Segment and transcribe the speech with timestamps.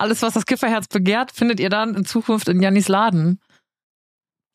[0.00, 3.38] Alles, was das Kifferherz begehrt, findet ihr dann in Zukunft in Jannis Laden.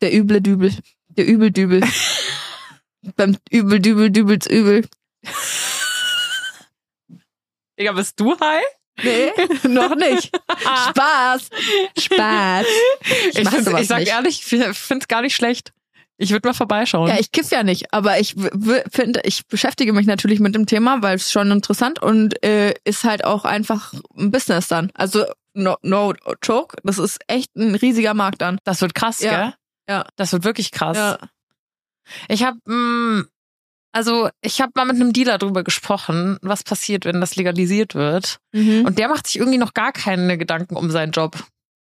[0.01, 0.75] Der üble Dübel.
[1.09, 1.81] Der Übeldübel.
[3.15, 4.87] Beim Übel, Dübel, Dübels Übel.
[7.79, 8.63] Digga, bist du high?
[9.03, 9.33] Nee,
[9.67, 10.35] noch nicht.
[10.89, 11.49] Spaß.
[11.99, 12.65] Spaß.
[13.29, 14.07] Ich, mach find, ich sag nicht.
[14.09, 15.73] ehrlich, ich find's gar nicht schlecht.
[16.17, 17.09] Ich würde mal vorbeischauen.
[17.09, 18.35] Ja, ich kiff ja nicht, aber ich
[18.89, 23.03] finde, ich beschäftige mich natürlich mit dem Thema, weil es schon interessant und äh, ist
[23.03, 24.91] halt auch einfach ein Business dann.
[24.93, 28.59] Also no, no joke, das ist echt ein riesiger Markt dann.
[28.63, 29.29] das wird krass, Ja.
[29.31, 29.53] gell?
[29.89, 30.05] Ja.
[30.15, 30.97] Das wird wirklich krass.
[30.97, 31.17] Ja.
[32.29, 32.59] Ich habe,
[33.91, 38.39] also ich habe mal mit einem Dealer drüber gesprochen, was passiert, wenn das legalisiert wird.
[38.53, 38.85] Mhm.
[38.85, 41.37] Und der macht sich irgendwie noch gar keine Gedanken um seinen Job.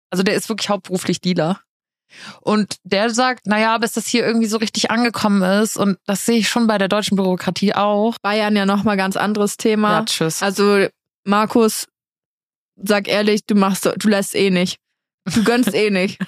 [0.09, 1.61] Also der ist wirklich hauptberuflich Dealer.
[2.41, 6.37] Und der sagt, naja, bis das hier irgendwie so richtig angekommen ist, und das sehe
[6.37, 8.15] ich schon bei der deutschen Bürokratie auch.
[8.21, 9.99] Bayern ja nochmal ganz anderes Thema.
[9.99, 10.41] Ja, tschüss.
[10.41, 10.87] Also
[11.25, 11.87] Markus,
[12.75, 14.77] sag ehrlich, du machst, du lässt eh nicht.
[15.33, 16.19] Du gönnst eh nicht.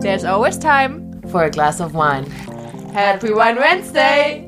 [0.00, 2.26] There's always time for a glass of wine.
[2.94, 4.47] Happy Wine Wednesday.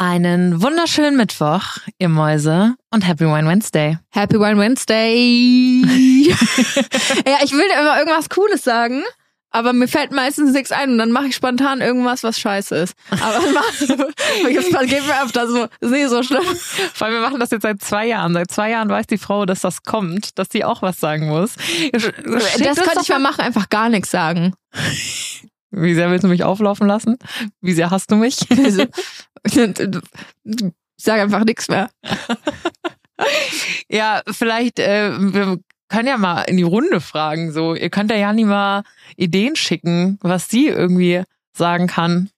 [0.00, 3.98] Einen wunderschönen Mittwoch, ihr Mäuse, und Happy Wine Wednesday.
[4.10, 5.82] Happy Wine Wednesday.
[7.26, 9.02] ja, ich will immer irgendwas Cooles sagen,
[9.50, 12.94] aber mir fällt meistens nichts ein und dann mache ich spontan irgendwas, was scheiße ist.
[13.10, 13.40] Aber
[13.74, 15.66] das geht mir öfter so.
[15.80, 16.44] Ist nicht so schlimm.
[16.94, 18.34] Vor allem, wir machen das jetzt seit zwei Jahren.
[18.34, 21.56] Seit zwei Jahren weiß die Frau, dass das kommt, dass sie auch was sagen muss.
[21.90, 24.54] Das könnte ich mal machen, einfach gar nichts sagen.
[25.70, 27.18] Wie sehr willst du mich auflaufen lassen?
[27.60, 28.38] Wie sehr hast du mich?
[29.44, 30.00] Also,
[30.96, 31.90] sag einfach nichts mehr.
[33.88, 37.52] ja, vielleicht, äh, wir können ja mal in die Runde fragen.
[37.52, 38.82] So, ihr könnt ja Jani mal
[39.16, 42.30] Ideen schicken, was sie irgendwie sagen kann.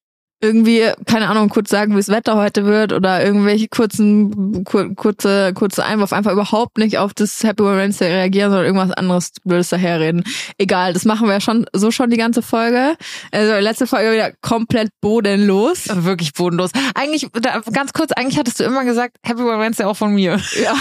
[0.42, 5.52] Irgendwie, keine Ahnung, kurz sagen, wie das Wetter heute wird oder irgendwelche kurzen, kur, kurze,
[5.54, 10.24] kurze Einwurf, einfach überhaupt nicht auf das Happy Wednesday reagieren, sondern irgendwas anderes Blödes daherreden.
[10.58, 12.96] Egal, das machen wir ja schon, so schon die ganze Folge.
[13.32, 15.88] Also letzte Folge wieder komplett bodenlos.
[15.88, 16.70] Also wirklich bodenlos.
[16.94, 20.40] Eigentlich, da, ganz kurz, eigentlich hattest du immer gesagt, Happy Wednesday auch von mir.
[20.62, 20.74] Ja.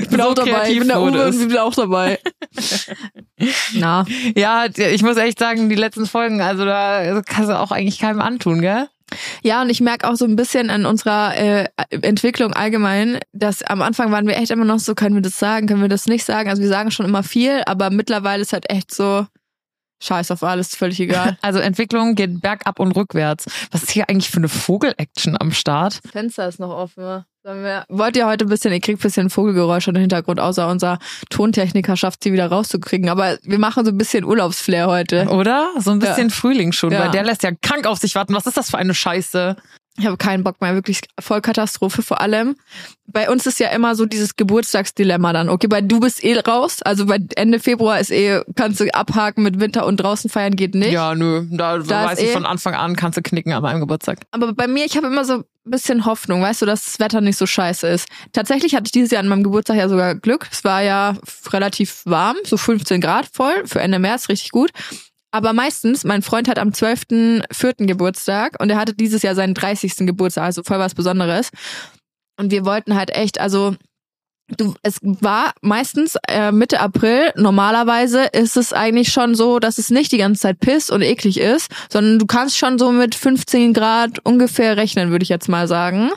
[0.00, 2.18] Ich bin So auch dabei, ich bin kreativ Uwe und bin auch dabei.
[3.74, 4.04] Na,
[4.36, 8.20] Ja, ich muss echt sagen, die letzten Folgen, also da kannst du auch eigentlich keinem
[8.32, 8.88] antun, gell?
[9.42, 13.82] Ja, und ich merke auch so ein bisschen an unserer äh, Entwicklung allgemein, dass am
[13.82, 16.24] Anfang waren wir echt immer noch so, können wir das sagen, können wir das nicht
[16.24, 16.48] sagen.
[16.48, 19.26] Also wir sagen schon immer viel, aber mittlerweile ist halt echt so,
[20.02, 21.36] scheiß auf alles, völlig egal.
[21.42, 23.46] Also Entwicklung geht bergab und rückwärts.
[23.70, 26.00] Was ist hier eigentlich für eine Vogel-Action am Start?
[26.10, 27.24] Fenster ist noch offen.
[27.42, 30.98] Wir, wollt ihr heute ein bisschen, ihr kriegt ein bisschen Vogelgeräusche im Hintergrund, außer unser
[31.30, 33.08] Tontechniker schafft sie wieder rauszukriegen.
[33.08, 35.26] Aber wir machen so ein bisschen Urlaubsflair heute.
[35.28, 35.70] Oder?
[35.78, 37.00] So ein bisschen Frühling schon, Ja.
[37.00, 38.34] weil der lässt ja krank auf sich warten.
[38.34, 39.56] Was ist das für eine Scheiße?
[40.00, 42.02] Ich habe keinen Bock mehr, wirklich voll Katastrophe.
[42.02, 42.56] Vor allem,
[43.06, 45.48] bei uns ist ja immer so dieses Geburtstagsdilemma dann.
[45.48, 49.42] Okay, bei du bist eh raus, also bei Ende Februar ist eh, kannst du abhaken
[49.44, 50.92] mit Winter und draußen feiern geht nicht.
[50.92, 53.80] Ja, nö, da, Da weiß ich eh- von Anfang an, kannst du knicken an meinem
[53.80, 54.20] Geburtstag.
[54.30, 57.20] Aber bei mir, ich habe immer so ein bisschen Hoffnung, weißt du, dass das Wetter
[57.20, 58.08] nicht so scheiße ist.
[58.32, 60.48] Tatsächlich hatte ich dieses Jahr an meinem Geburtstag ja sogar Glück.
[60.50, 61.14] Es war ja
[61.52, 64.70] relativ warm, so 15 Grad voll, für Ende März richtig gut.
[65.32, 67.86] Aber meistens, mein Freund hat am 12.04.
[67.86, 70.06] Geburtstag und er hatte dieses Jahr seinen 30.
[70.06, 71.50] Geburtstag, also voll was Besonderes.
[72.36, 73.76] Und wir wollten halt echt, also
[74.56, 77.32] du, es war meistens äh, Mitte April.
[77.36, 81.38] Normalerweise ist es eigentlich schon so, dass es nicht die ganze Zeit piss und eklig
[81.40, 85.68] ist, sondern du kannst schon so mit 15 Grad ungefähr rechnen, würde ich jetzt mal
[85.68, 86.10] sagen.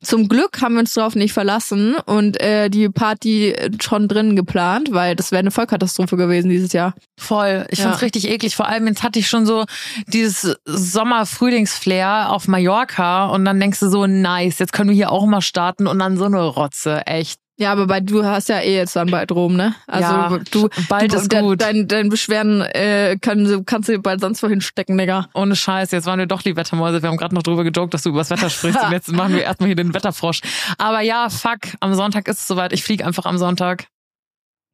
[0.00, 4.90] Zum Glück haben wir uns darauf nicht verlassen und äh, die Party schon drinnen geplant,
[4.92, 6.94] weil das wäre eine Vollkatastrophe gewesen dieses Jahr.
[7.18, 7.66] Voll.
[7.70, 7.86] Ich Ja.
[7.86, 8.54] find's richtig eklig.
[8.54, 9.64] Vor allem jetzt hatte ich schon so
[10.06, 15.26] dieses Sommer-Frühlingsflair auf Mallorca und dann denkst du so, nice, jetzt können wir hier auch
[15.26, 17.40] mal starten und dann so eine Rotze, echt.
[17.60, 19.74] Ja, aber bei du hast ja eh jetzt dann bald Rom, ne?
[19.88, 21.60] Also Ja, du, bald du, ist de- gut.
[21.60, 25.28] Dein, dein Beschwerden äh, können, kannst du bald sonst wohin stecken, Digga.
[25.34, 27.02] Ohne Scheiß, jetzt waren wir doch die Wettermäuse.
[27.02, 29.42] Wir haben gerade noch drüber gejoked, dass du übers Wetter sprichst und jetzt machen wir
[29.42, 30.40] erstmal hier den Wetterfrosch.
[30.78, 32.72] Aber ja, fuck, am Sonntag ist es soweit.
[32.72, 33.86] Ich fliege einfach am Sonntag.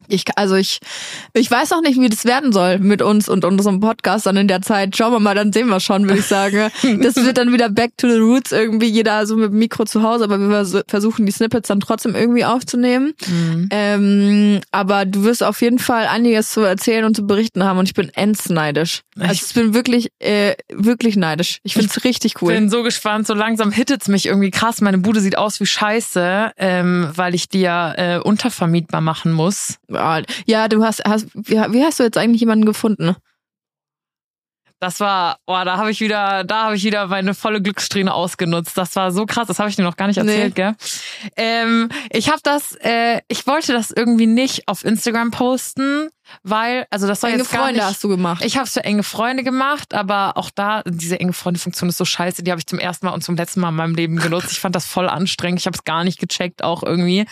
[0.08, 0.80] Ich, also ich,
[1.32, 4.48] ich weiß auch nicht, wie das werden soll mit uns und unserem Podcast dann in
[4.48, 4.96] der Zeit.
[4.96, 6.70] Schauen wir mal, dann sehen wir schon, würde ich sagen.
[7.04, 10.02] Das wird dann wieder back to the roots, irgendwie jeder so mit dem Mikro zu
[10.02, 13.12] Hause, aber wir vers- versuchen die Snippets dann trotzdem irgendwie aufzunehmen.
[13.70, 17.86] Ähm, aber du wirst auf jeden Fall einiges zu erzählen und zu berichten haben und
[17.88, 19.02] ich bin endsneidisch.
[19.18, 21.58] Also ich bin wirklich, äh, wirklich neidisch.
[21.62, 22.52] Ich finde es richtig cool.
[22.54, 24.80] Bin so gespannt, so langsam hittet's mich irgendwie krass.
[24.80, 29.76] Meine Bude sieht aus wie Scheiße, ähm, weil ich die ja äh, untervermietbar machen muss.
[30.46, 33.16] Ja, du hast, hast wie, wie hast du jetzt eigentlich jemanden gefunden?
[34.84, 38.76] Das war, boah, da habe ich wieder, da habe ich wieder meine volle Glückssträhne ausgenutzt.
[38.76, 40.62] Das war so krass, das habe ich dir noch gar nicht erzählt, nee.
[40.62, 40.74] gell?
[41.36, 46.10] Ähm, ich habe das, äh, ich wollte das irgendwie nicht auf Instagram posten,
[46.42, 48.44] weil, also das soll enge jetzt gar Freunde nicht, hast du gemacht.
[48.44, 52.04] Ich habe es für enge Freunde gemacht, aber auch da, diese enge Freunde-Funktion ist so
[52.04, 54.52] scheiße, die habe ich zum ersten Mal und zum letzten Mal in meinem Leben genutzt.
[54.52, 57.24] Ich fand das voll anstrengend, ich habe es gar nicht gecheckt auch irgendwie.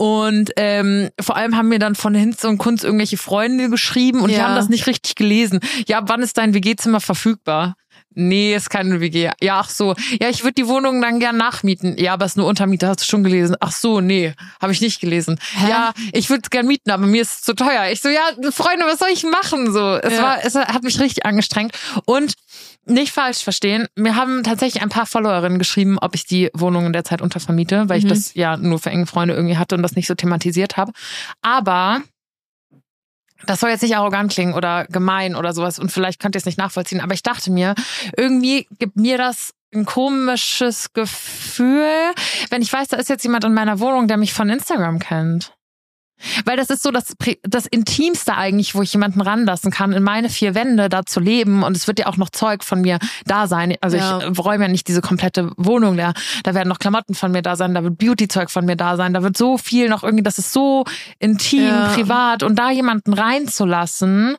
[0.00, 4.30] Und ähm, vor allem haben mir dann von Hinz und Kunz irgendwelche Freunde geschrieben und
[4.30, 4.44] die Ja.
[4.48, 5.60] haben das nicht richtig gelesen.
[5.88, 7.74] Ja, wann ist dein WG-Zimmer verfügbar?
[8.14, 9.30] Nee, ist keine WG.
[9.40, 9.94] Ja, ach so.
[10.20, 11.94] Ja, ich würde die Wohnung dann gern nachmieten.
[11.96, 13.56] Ja, aber es ist nur Untermiete, hast du schon gelesen?
[13.60, 15.38] Ach so, nee, habe ich nicht gelesen.
[15.68, 17.86] Ja, ich würde es gern mieten, aber mir ist es zu teuer.
[17.92, 18.20] Ich so, ja,
[18.50, 19.72] Freunde, was soll ich machen?
[19.72, 20.22] So, es Ja.
[20.22, 21.72] war, es hat mich richtig angestrengt.
[22.04, 22.34] Und
[22.84, 26.92] nicht falsch verstehen, mir haben tatsächlich ein paar Followerinnen geschrieben, ob ich die Wohnung in
[26.92, 28.08] der Zeit untervermiete, weil ich Mhm.
[28.08, 30.90] das ja nur für enge Freunde irgendwie hatte und das nicht so thematisiert habe.
[31.42, 32.00] Aber
[33.46, 36.46] das soll jetzt nicht arrogant klingen oder gemein oder sowas und vielleicht könnt ihr es
[36.46, 37.74] nicht nachvollziehen, aber ich dachte mir,
[38.16, 42.12] irgendwie gibt mir das ein komisches Gefühl,
[42.50, 45.52] wenn ich weiß, da ist jetzt jemand in meiner Wohnung, der mich von Instagram kennt.
[46.44, 50.28] Weil das ist so das, das Intimste eigentlich, wo ich jemanden ranlassen kann, in meine
[50.28, 51.62] vier Wände da zu leben.
[51.62, 53.76] Und es wird ja auch noch Zeug von mir da sein.
[53.80, 54.20] Also Ja.
[54.30, 56.14] ich räume ja nicht diese komplette Wohnung leer.
[56.44, 59.14] Da werden noch Klamotten von mir da sein, da wird Beauty-Zeug von mir da sein,
[59.14, 60.84] da wird so viel noch irgendwie, das ist so
[61.18, 61.88] intim, Ja.
[61.94, 62.42] privat.
[62.42, 64.36] Und da jemanden reinzulassen,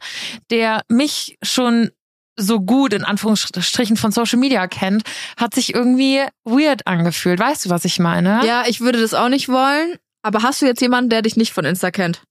[0.49, 1.89] der mich schon
[2.37, 5.03] so gut in Anführungsstrichen von Social Media kennt,
[5.37, 7.39] hat sich irgendwie weird angefühlt.
[7.39, 8.45] Weißt du, was ich meine?
[8.47, 9.95] Ja, ich würde das auch nicht wollen.
[10.21, 12.21] Aber hast du jetzt jemanden, der dich nicht von Insta kennt?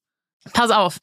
[0.54, 0.96] Pass auf.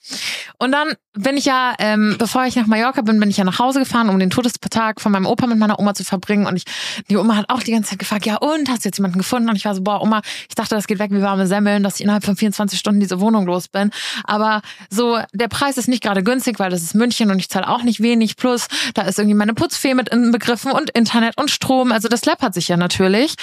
[0.57, 3.59] Und dann bin ich ja, ähm, bevor ich nach Mallorca bin, bin ich ja nach
[3.59, 6.47] Hause gefahren, um den Todestag von meinem Opa mit meiner Oma zu verbringen.
[6.47, 6.63] Und ich,
[7.07, 9.47] die Oma hat auch die ganze Zeit gefragt, ja und, hast du jetzt jemanden gefunden?
[9.47, 11.95] Und ich war so, boah, Oma, ich dachte, das geht weg wie warme Semmeln, dass
[11.95, 13.91] ich innerhalb von 24 Stunden diese Wohnung los bin.
[14.23, 17.67] Aber so, der Preis ist nicht gerade günstig, weil das ist München und ich zahle
[17.67, 18.37] auch nicht wenig.
[18.37, 21.91] Plus, da ist irgendwie meine Putzfee mit inbegriffen und Internet und Strom.
[21.91, 23.35] Also das läppert sich ja natürlich.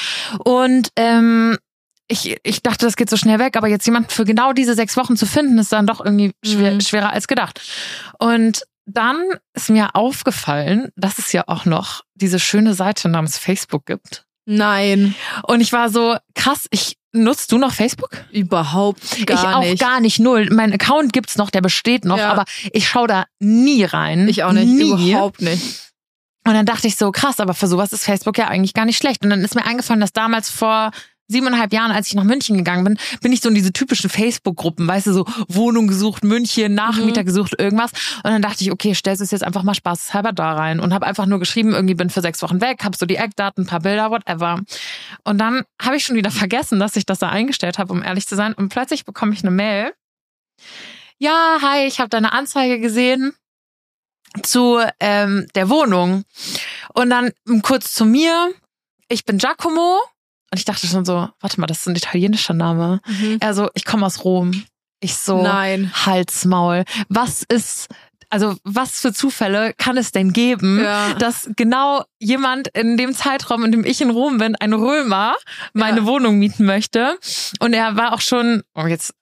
[0.44, 1.56] Und ähm,
[2.08, 4.96] ich, ich dachte, das geht so schnell weg, aber jetzt jemanden für genau diese sechs
[4.96, 6.80] Wochen zu finden, ist dann doch irgendwie schwer, Mhm.
[6.80, 7.60] schwerer als gedacht.
[8.18, 9.16] Und dann
[9.54, 14.26] ist mir aufgefallen, dass es ja auch noch diese schöne Seite namens Facebook gibt.
[14.46, 15.14] Nein,
[15.44, 18.10] Und ich war so, krass, ich nutzt du noch Facebook?
[18.30, 19.80] überhaupt gar ich auch nicht.
[19.80, 20.50] gar nicht null.
[20.50, 22.30] Mein Account gibt's noch, der besteht noch, Ja.
[22.30, 24.28] aber ich schaue da nie rein.
[24.28, 25.10] Ich auch nicht, nie.
[25.12, 25.80] überhaupt nicht.
[26.46, 28.98] Und dann dachte ich so, krass, aber für sowas ist Facebook ja eigentlich gar nicht
[28.98, 29.24] schlecht.
[29.24, 30.90] Und dann ist mir eingefallen, dass damals vor
[31.28, 34.86] siebeneinhalb Jahren, als ich nach München gegangen bin, bin ich so in diese typischen Facebook-Gruppen,
[34.86, 37.26] weißt du, so Wohnung gesucht, München, Nachmieter Mhm.
[37.26, 37.92] gesucht, irgendwas.
[38.22, 41.06] Und dann dachte ich, okay, stellst es jetzt einfach mal spaßeshalber da rein und habe
[41.06, 43.80] einfach nur geschrieben, irgendwie bin für sechs Wochen weg, habe so die Eckdaten, ein paar
[43.80, 44.60] Bilder, whatever.
[45.24, 48.26] Und dann habe ich schon wieder vergessen, dass ich das da eingestellt habe, um ehrlich
[48.26, 48.52] zu sein.
[48.54, 49.92] Und plötzlich bekomme ich eine Mail.
[51.18, 53.32] Ja, hi, ich habe deine Anzeige gesehen
[54.42, 56.24] zu ähm, der Wohnung.
[56.92, 57.30] Und dann
[57.62, 58.52] kurz zu mir.
[59.08, 60.00] Ich bin Giacomo.
[60.54, 63.00] Und ich dachte schon so, warte mal, das ist ein italienischer Name.
[63.40, 64.62] Er so, ich komme aus Rom.
[65.00, 65.90] Ich so, Nein.
[66.06, 66.84] Halsmaul.
[67.08, 67.88] Was ist,
[68.30, 71.14] also was für Zufälle kann es denn geben, Ja.
[71.14, 75.34] dass genau jemand in dem Zeitraum, in dem ich in Rom bin, ein Römer,
[75.72, 76.06] meine Ja.
[76.06, 77.18] Wohnung mieten möchte?
[77.58, 79.12] Und er war auch schon, oh jetzt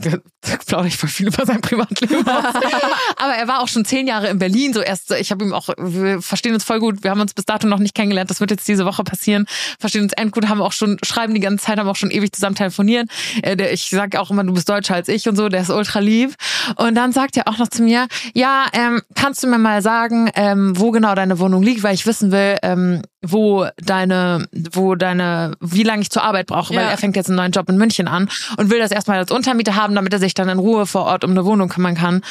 [0.66, 2.26] plaudere ich voll viel über sein Privatleben.
[3.16, 4.72] Aber er war auch schon zehn Jahre in Berlin.
[4.72, 7.02] So erst, ich habe ihm auch, wir verstehen uns voll gut.
[7.02, 8.30] Wir haben uns bis dato noch nicht kennengelernt.
[8.30, 9.46] Das wird jetzt diese Woche passieren.
[9.78, 12.56] Verstehen uns endgut, haben auch schon, schreiben die ganze Zeit, haben auch schon ewig zusammen
[12.56, 13.08] telefonieren.
[13.42, 15.48] Äh, ich sage auch immer, du bist deutscher als ich und so.
[15.48, 16.34] Der ist ultra lieb.
[16.76, 20.30] Und dann sagt er auch noch zu mir, ja, ähm, kannst du mir mal sagen,
[20.34, 25.54] ähm, wo genau deine Wohnung liegt, weil ich wissen will, ähm, wo deine, wo deine,
[25.60, 26.90] wie lange ich zur Arbeit brauche, weil Ja.
[26.90, 29.74] er fängt jetzt einen neuen Job in München an und will das erstmal als Untermieter
[29.76, 32.16] haben, damit er sich dann in Ruhe vor Ort um eine Wohnung kümmern kann.
[32.16, 32.24] Und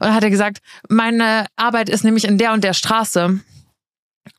[0.00, 3.40] dann hat er gesagt, meine Arbeit ist nämlich in der und der Straße.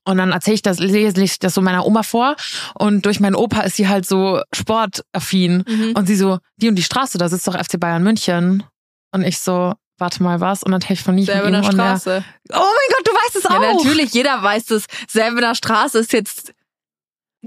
[0.05, 2.35] Und dann erzähle ich das, lese ich das so meiner Oma vor.
[2.75, 5.63] Und durch meinen Opa ist sie halt so sportaffin.
[5.67, 5.93] Mhm.
[5.95, 8.63] Und sie so, die und die Straße, da sitzt doch FC Bayern München.
[9.11, 10.63] Und ich so, warte mal was?
[10.63, 11.77] Und dann telefoniere ich Selber mit ihm.
[11.77, 12.23] der Straße.
[12.53, 13.83] oh mein Gott, du weißt es Ja, auch.
[13.83, 14.85] natürlich, jeder weiß das.
[15.07, 16.53] Selbener Straße ist jetzt.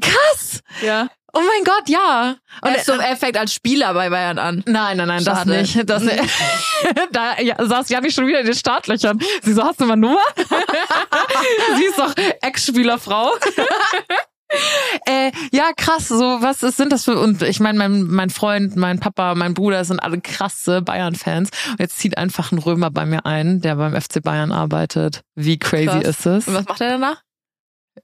[0.01, 0.61] Krass.
[0.83, 1.09] Ja.
[1.33, 2.37] Oh mein Gott, ja.
[2.63, 4.65] Und Und er, so, er fängt als Spieler bei Bayern an.
[4.67, 5.53] Nein, nein, nein, Schade.
[5.53, 5.89] das nicht.
[5.89, 6.03] Das,
[7.13, 9.21] da ja, saß Janni schon wieder in den Startlöchern.
[9.43, 10.19] Sie so, hast du mal Nummer?
[11.77, 13.31] Sie ist doch Ex-Spielerfrau.
[15.07, 18.77] Äh, ja, krass, so, was ist, sind das für, und ich meine, mein, mein Freund,
[18.77, 21.51] mein Papa, mein Bruder sind alle krasse Bayern-Fans.
[21.71, 25.23] Und jetzt zieht einfach ein Römer bei mir ein, der beim FC Bayern arbeitet.
[25.35, 26.05] Wie crazy Krass.
[26.05, 26.49] ist es?
[26.49, 27.23] Und was macht er danach?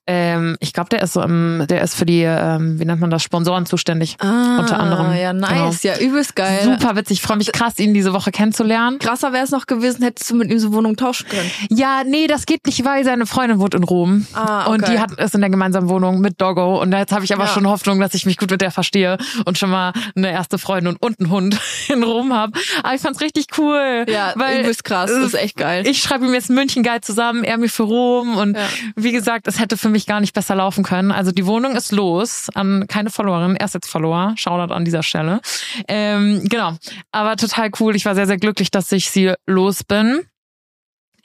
[0.07, 3.11] Ähm, ich glaube, der ist so im, der ist für die, ähm, wie nennt man
[3.11, 4.17] das, Sponsoren zuständig.
[4.21, 5.13] Ah, Unter anderem.
[5.15, 5.83] Ja, nice.
[5.83, 6.61] Ja, übelst geil.
[6.63, 7.19] Super witzig.
[7.19, 8.99] Ich freue mich krass, ihn diese Woche kennenzulernen.
[8.99, 11.51] Krasser wäre es noch gewesen, hättest du mit ihm so Wohnung tauschen können.
[11.71, 14.27] Ja, nee, das geht nicht, weil seine Freundin wohnt in Rom.
[14.35, 14.71] Ah, okay.
[14.71, 16.81] Und die hat ist in der gemeinsamen Wohnung mit Doggo.
[16.81, 17.51] Und jetzt habe ich aber Ja.
[17.51, 20.97] schon Hoffnung, dass ich mich gut mit der verstehe und schon mal eine erste Freundin
[21.01, 22.53] und einen Hund in Rom habe.
[22.83, 24.05] Aber ich fand's richtig cool.
[24.09, 25.11] Ja, weil übelst krass.
[25.11, 25.87] Das ist echt geil.
[25.87, 28.63] ich schreibe ihm jetzt München geil zusammen, er mir für Rom und Ja.
[28.97, 31.13] wie gesagt, es hätte für mich gar nicht besser laufen können.
[31.13, 35.03] Also die Wohnung ist los an keine Followerin, er ist jetzt Follower, Shoutout an dieser
[35.03, 35.41] Stelle.
[35.89, 36.77] Ähm, genau,
[37.13, 37.97] aber total cool.
[37.97, 40.23] Ich war sehr, sehr glücklich, dass ich sie los bin.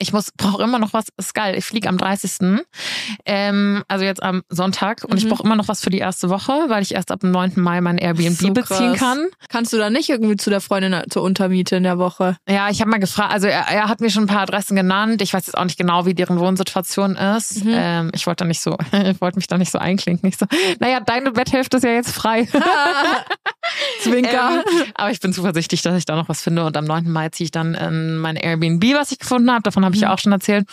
[0.02, 1.54] Ich muss, brauche immer noch was, ist geil.
[1.56, 2.60] Ich fliege am 30.
[3.24, 5.28] Ähm, also jetzt am Sonntag und ich Mhm.
[5.30, 7.52] brauche immer noch was für die erste Woche, weil ich erst ab dem 9.
[7.56, 9.28] Mai mein Airbnb So beziehen kann.
[9.48, 12.36] Kannst du da nicht irgendwie zu der Freundin zur Untermiete in der Woche?
[12.48, 15.22] Ja, ich habe mal gefragt, also er, er hat mir schon ein paar Adressen genannt.
[15.22, 17.64] Ich weiß jetzt auch nicht genau, wie deren Wohnsituation ist.
[17.64, 17.72] Mhm.
[17.74, 20.28] Ähm, ich wollte da nicht so, ich wollte mich da nicht so einklinken.
[20.28, 20.46] Ich so,
[20.80, 22.48] naja, deine Betthälfte ist ja jetzt frei.
[24.02, 24.64] Zwinker.
[24.66, 26.64] Ähm, aber ich bin zuversichtlich, dass ich da noch was finde.
[26.64, 27.10] Und am 9.
[27.10, 29.62] Mai ziehe ich dann in mein Airbnb, was ich gefunden habe.
[29.62, 30.08] Davon habe ich Mhm.
[30.08, 30.66] ja auch schon erzählt.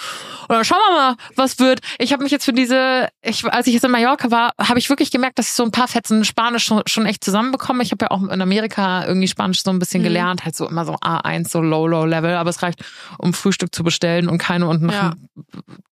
[0.48, 1.80] Dann schauen wir mal, was wird.
[2.00, 4.90] Ich habe mich jetzt für diese, ich, als ich jetzt in Mallorca war, habe ich
[4.90, 7.84] wirklich gemerkt, dass ich so ein paar Fetzen Spanisch schon, schon echt zusammenbekomme.
[7.84, 10.06] Ich habe ja auch in Amerika irgendwie Spanisch so ein bisschen Mhm.
[10.06, 12.36] gelernt, halt so immer so A1, so low, low level.
[12.36, 12.84] Aber es reicht,
[13.18, 15.14] um Frühstück zu bestellen und keine und nach, Ja.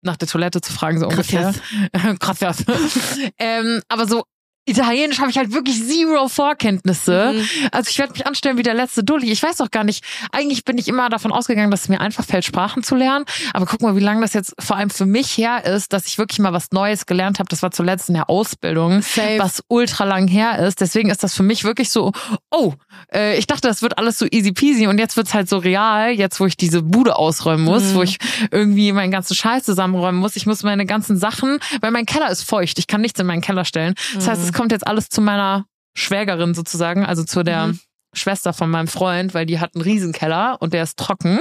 [0.02, 1.54] nach der Toilette zu fragen, so ungefähr.
[2.18, 2.64] Gracias.
[3.38, 4.24] ähm, aber so
[4.64, 7.32] Italienisch habe ich halt wirklich zero Vorkenntnisse.
[7.34, 7.68] Mhm.
[7.72, 9.30] Also ich werde mich anstellen wie der letzte Dulli.
[9.32, 10.04] Ich weiß auch gar nicht.
[10.30, 13.24] Eigentlich bin ich immer davon ausgegangen, dass es mir einfach fällt, Sprachen zu lernen.
[13.54, 16.16] Aber guck mal, wie lange das jetzt vor allem für mich her ist, dass ich
[16.16, 17.48] wirklich mal was Neues gelernt habe.
[17.48, 19.38] Das war zuletzt in der Ausbildung, Safe.
[19.38, 20.80] was ultra lang her ist.
[20.80, 22.12] Deswegen ist das für mich wirklich so,
[22.52, 22.74] oh,
[23.12, 26.12] äh, ich dachte, das wird alles so easy peasy und jetzt wird's halt so real,
[26.12, 27.94] jetzt wo ich diese Bude ausräumen muss, Mhm.
[27.94, 28.18] wo ich
[28.52, 30.36] irgendwie meinen ganzen Scheiß zusammenräumen muss.
[30.36, 32.78] Ich muss meine ganzen Sachen, weil mein Keller ist feucht.
[32.78, 33.94] Ich kann nichts in meinen Keller stellen.
[34.14, 37.80] Das heißt, es kommt jetzt alles zu meiner Schwägerin sozusagen, also zu der Mhm.
[38.14, 41.40] Schwester von meinem Freund, weil die hat einen Riesenkeller und der ist trocken.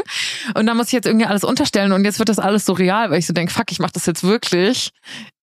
[0.56, 3.12] Und da muss ich jetzt irgendwie alles unterstellen und jetzt wird das alles so real,
[3.12, 4.92] weil ich so denke, fuck, ich mach das jetzt wirklich.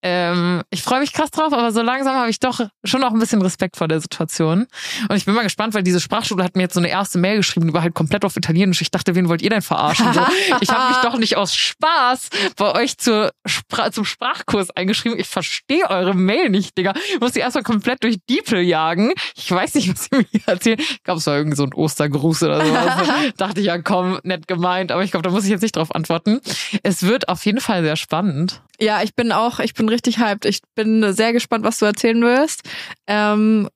[0.01, 3.19] Ähm, ich freue mich krass drauf, aber so langsam habe ich doch schon auch ein
[3.19, 4.67] bisschen Respekt vor der Situation.
[5.09, 7.39] Und ich bin mal gespannt, weil diese Sprachschule hat mir jetzt so eine erste Mail
[7.39, 8.81] geschrieben, die war halt komplett auf Italienisch.
[8.81, 10.13] Ich dachte, wen wollt ihr denn verarschen?
[10.13, 10.21] So,
[10.61, 15.19] ich habe mich doch nicht aus Spaß bei euch zur Spra zum Sprachkurs eingeschrieben.
[15.19, 16.95] Ich verstehe eure Mail nicht, Digga.
[17.15, 19.13] Ich muss die erstmal komplett durch Diepel jagen.
[19.35, 20.81] Ich weiß nicht, was ihr mir erzählt.
[20.81, 22.73] Ich glaube, es war irgendwie so ein Ostergruß oder so.
[23.37, 24.88] Dachte ich, ja komm, nett gemeint.
[24.93, 26.41] Aber ich glaube, da muss ich jetzt nicht drauf antworten.
[26.83, 28.63] Es wird auf jeden Fall sehr spannend.
[28.81, 30.45] Ja, ich bin auch, ich bin richtig hyped.
[30.45, 32.63] Ich bin sehr gespannt, was du erzählen wirst.
[33.07, 33.69] Ähm,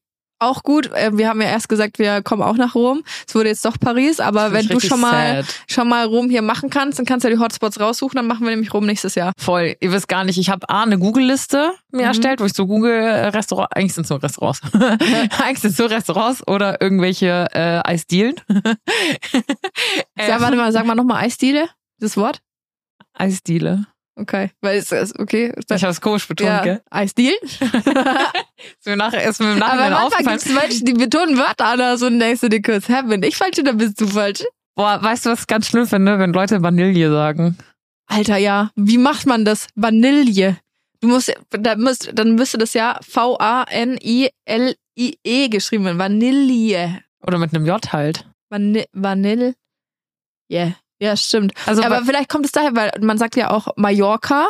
[0.43, 3.03] auch gut, äh, wir haben ja erst gesagt, wir kommen auch nach Rom.
[3.27, 5.55] Es wurde jetzt doch Paris, aber wenn du schon mal, sad.
[5.69, 8.43] schon mal Rom hier machen kannst, dann kannst du ja die Hotspots raussuchen, dann machen
[8.43, 9.33] wir nämlich Rom nächstes Jahr.
[9.39, 9.77] Voll.
[9.81, 12.05] Ihr wisst gar nicht, ich habe A, eine Google-Liste mir Mhm.
[12.09, 14.61] erstellt, wo ich so Google-Restaurant, eigentlich sind es nur Restaurants.
[14.73, 18.35] eigentlich sind es nur Restaurants oder irgendwelche äh, Eisdielen.
[20.17, 21.69] Sag, warte mal, sag mal nochmal Eisdiele,
[21.99, 22.41] das Wort.
[23.15, 23.87] Eisdiele.
[24.15, 25.53] Okay, weil es ist okay.
[25.57, 26.83] Ich habe es komisch betont, ja, gell?
[26.91, 27.39] Eisdielen.
[27.49, 30.39] Ist mir nachher ist mir im Aber Nachhinein manchmal aufgefallen.
[30.39, 33.37] gibt es Menschen, die betonen Wörter anders und denkst du dir kurz, hä, bin ich
[33.37, 34.45] falsch oder bist du falsch?
[34.77, 37.57] Boah, weißt du, was ich ganz schlimm finde, wenn Leute Vanille sagen?
[38.07, 38.71] Alter, ja.
[38.77, 39.67] Wie macht man das?
[39.75, 40.59] Vanille.
[41.01, 43.01] Du musst, da müsst, dann müsste das ja
[44.15, 45.99] V-A-N-I-L-I-E geschrieben werden.
[45.99, 47.01] Vanille.
[47.27, 48.27] Oder mit einem J halt.
[48.51, 48.85] Vanille.
[48.93, 49.55] Vanille.
[50.51, 50.75] Yeah.
[51.03, 51.53] Ja, stimmt.
[51.67, 54.47] Also, aber vielleicht kommt es daher, weil man sagt ja auch Mallorca.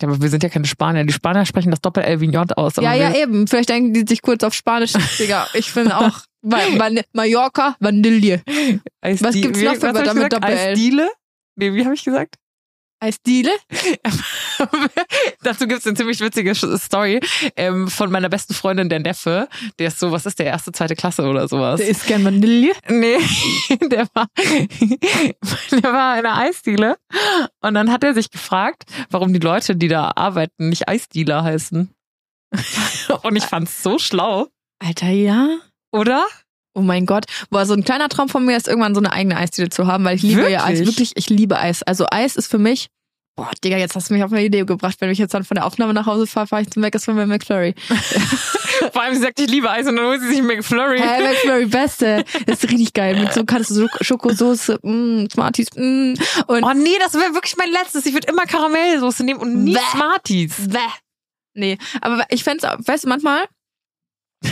[0.00, 1.04] ja, aber wir sind ja keine Spanier.
[1.04, 2.76] Die Spanier sprechen das Doppel-L wie J aus.
[2.76, 3.48] Ja, ja, eben.
[3.48, 4.92] Vielleicht denken die sich kurz auf Spanisch.
[5.18, 8.42] Digga, ich finde auch Van Mallorca, Vanille.
[9.02, 10.32] Was gibt's noch für Wörter mit?
[10.32, 10.72] Doppel-L?
[10.72, 11.10] Eisdiele?
[11.56, 12.36] Nee, wie habe ich gesagt?
[13.00, 13.50] Eisdiele?
[15.42, 17.20] Dazu gibt's eine ziemlich witzige Story
[17.56, 19.48] ähm, von meiner besten Freundin, der Neffe.
[19.78, 21.80] Der ist so, was ist der erste, zweite Klasse oder sowas?
[21.80, 22.72] Der isst gern Vanille.
[22.88, 23.18] Nee,
[23.90, 26.96] der war, der war in einer Eisdiele
[27.60, 31.90] und dann hat er sich gefragt, warum die Leute, die da arbeiten, nicht Eisdealer heißen.
[33.22, 34.46] Und ich fand's so schlau,
[34.78, 35.58] Alter, ja.
[35.90, 36.24] oder?
[36.74, 37.24] Oh mein Gott.
[37.50, 40.04] Boah, so ein kleiner Traum von mir ist, irgendwann so eine eigene Eisdiele zu haben,
[40.04, 40.78] weil ich liebe ja Eis.
[40.80, 40.88] Wirklich?
[40.96, 41.82] Wirklich, ich liebe Eis.
[41.84, 42.88] Also Eis ist für mich,
[43.36, 44.96] boah, Digga, jetzt hast du mich auf eine Idee gebracht.
[45.00, 47.14] Wenn ich jetzt dann von der Aufnahme nach Hause fahre, fahre ich zum Meckers von
[47.28, 47.74] McFlurry.
[48.92, 50.98] Vor allem, sie sagt, ich liebe Eis und dann holt sie sich einen McFlurry.
[50.98, 52.24] Hey, McFlurry, beste.
[52.46, 53.20] Das ist richtig geil.
[53.20, 56.14] Mit so kannst du so Schokosoße, mm, Smarties, mm,
[56.48, 58.04] und Oh nee, das wäre wirklich mein letztes.
[58.06, 59.80] Ich würde immer Karamellsoße nehmen und nie Bäh.
[59.92, 60.54] Smarties.
[60.68, 60.78] Bäh.
[61.54, 63.44] Nee, aber ich fänd's, auch- weißt du, manchmal,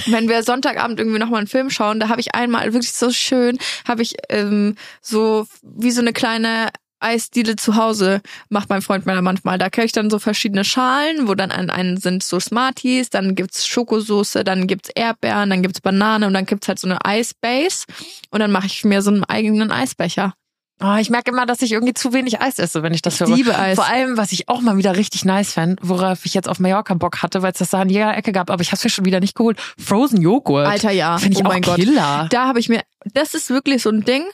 [0.07, 3.59] wenn wir Sonntagabend irgendwie nochmal einen Film schauen, da habe ich einmal wirklich so schön,
[3.87, 6.71] habe ich ähm, so wie so eine kleine
[7.03, 9.59] Eisdiele zu Hause macht mein Freund meiner manchmal.
[9.59, 13.35] Da kriege ich dann so verschiedene Schalen, wo dann an einen sind so Smarties, dann
[13.35, 17.87] gibt's Schokosoße, dann gibt's Erdbeeren, dann gibt's Banane und dann gibt's halt so eine Eisbase
[18.31, 20.35] und dann mache ich mir so einen eigenen Eisbecher.
[20.83, 23.21] Oh, ich merke immer, dass ich irgendwie zu wenig Eis esse, wenn ich das Ich
[23.21, 23.37] höre.
[23.37, 23.77] liebe Eis.
[23.77, 26.95] Vor allem, was ich auch mal wieder richtig nice fand, worauf ich jetzt auf Mallorca
[26.95, 28.91] Bock hatte, weil es das da in jeder Ecke gab, aber ich habe es mir
[28.91, 29.61] schon wieder nicht geholt.
[29.79, 30.67] Frozen Joghurt.
[30.67, 31.19] Alter, ja.
[31.19, 31.77] Finde ich oh auch mein Gott.
[31.77, 32.27] Killer.
[32.31, 32.83] Da habe ich mir,
[33.15, 34.25] das ist wirklich so ein Ding.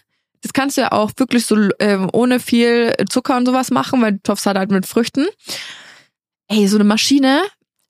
[0.42, 4.12] Das kannst du ja auch wirklich so ähm, ohne viel Zucker und sowas machen, weil
[4.12, 5.26] du topfst halt, halt mit Früchten.
[6.46, 7.42] Ey, so eine Maschine,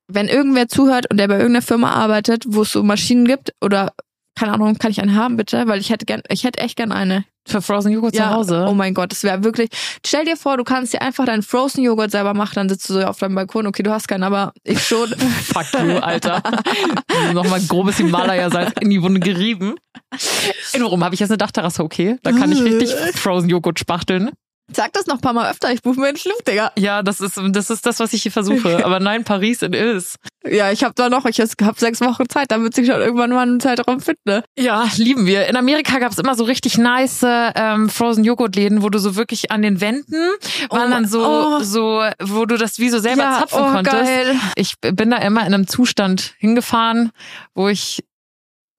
[0.09, 3.93] wenn irgendwer zuhört und der bei irgendeiner Firma arbeitet, wo es so Maschinen gibt oder
[4.35, 6.93] keine Ahnung, kann ich einen haben bitte, weil ich hätte gern, ich hätte echt gern
[6.93, 7.25] eine.
[7.49, 8.67] Für Frozen Joghurt zu Hause.
[8.69, 9.71] Oh mein Gott, das wäre wirklich.
[10.07, 12.95] Stell dir vor, du kannst dir einfach deinen Frozen Joghurt selber machen, dann sitzt du
[12.95, 13.67] so auf deinem Balkon.
[13.67, 15.09] Okay, du hast keinen, aber ich schon.
[15.45, 16.43] Fuck you, Alter.
[17.33, 19.77] Nochmal grobes Himalaya-Salz in die Wunde gerieben.
[20.73, 22.17] In Warum habe ich jetzt eine Dachterrasse, okay?
[22.23, 24.31] Da kann ich richtig Frozen Joghurt spachteln.
[24.71, 26.73] Sag das noch ein paar Mal öfter, ich buche mir einen Schluck, Digga.
[26.77, 28.85] Ja, das ist, das ist das, was ich hier versuche.
[28.85, 30.17] Aber nein, Paris it is.
[30.47, 33.43] Ja, ich habe da noch, ich habe sechs Wochen Zeit, wird sich schon irgendwann mal
[33.43, 34.21] einen Zeitraum finden.
[34.27, 34.45] Ne?
[34.59, 35.47] Ja, lieben wir.
[35.47, 39.51] In Amerika gab's immer so richtig nice ähm, Frozen Joghurt Läden, wo du so wirklich
[39.51, 40.15] an den Wänden
[40.71, 41.61] waren Oh, dann so oh.
[41.63, 43.97] so, wo du das wie so selber Ja, zapfen oh, konntest.
[43.97, 44.37] geil.
[44.57, 47.11] Ich bin da immer in einem Zustand hingefahren,
[47.55, 48.05] wo ich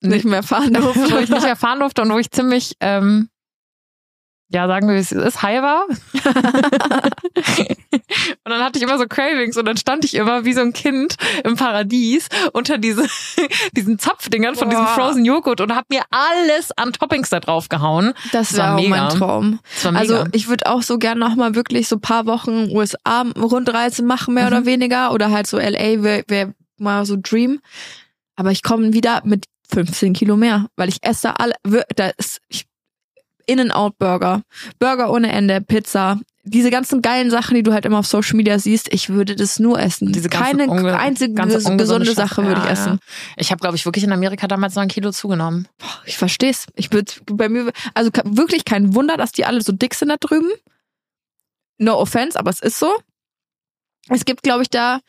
[0.01, 1.00] Nicht mehr fahren durfte.
[1.12, 3.29] wo ich nicht erfahren durfte und wo ich ziemlich ähm,
[4.51, 5.85] ja, sagen wir, wie es ist, war.
[5.89, 5.97] und
[8.45, 11.15] dann hatte ich immer so Cravings und dann stand ich immer wie so ein Kind
[11.43, 13.05] im Paradies unter diese,
[13.75, 14.93] diesen Zapfdingern von diesem Boah.
[14.95, 18.13] Frozen Joghurt und hab mir alles an Toppings da drauf gehauen.
[18.31, 18.89] Das war war mega.
[18.89, 19.59] mein Traum.
[19.75, 20.01] Das war mega.
[20.19, 24.45] Also ich würde auch so gern noch mal wirklich so paar Wochen USA-Rundreise machen, mehr
[24.45, 24.51] Mhm.
[24.53, 25.11] oder weniger.
[25.13, 27.59] Oder halt so LA wäre wär mal so Dream.
[28.35, 32.39] Aber ich komme wieder mit 15 Kilo mehr, weil ich esse alle, wir- da ist
[32.47, 32.65] ich,
[33.49, 34.43] In-N-Out-Burger,
[34.79, 38.57] Burger ohne Ende, Pizza, diese ganzen geilen Sachen, die du halt immer auf Social Media
[38.57, 40.11] siehst, ich würde das nur essen.
[40.11, 42.93] Diese Keine unge- einzige ganze gesunde ungesunde Sache würde ich essen.
[42.93, 42.99] Ja.
[43.37, 45.67] Ich habe, glaube ich, wirklich in Amerika damals noch ein Kilo zugenommen.
[46.05, 46.65] Ich versteh's.
[46.75, 50.15] Ich würde bei mir, also wirklich kein Wunder, dass die alle so dick sind da
[50.19, 50.49] drüben.
[51.77, 52.91] No offense, aber es ist so.
[54.07, 55.01] Es gibt, glaube ich, da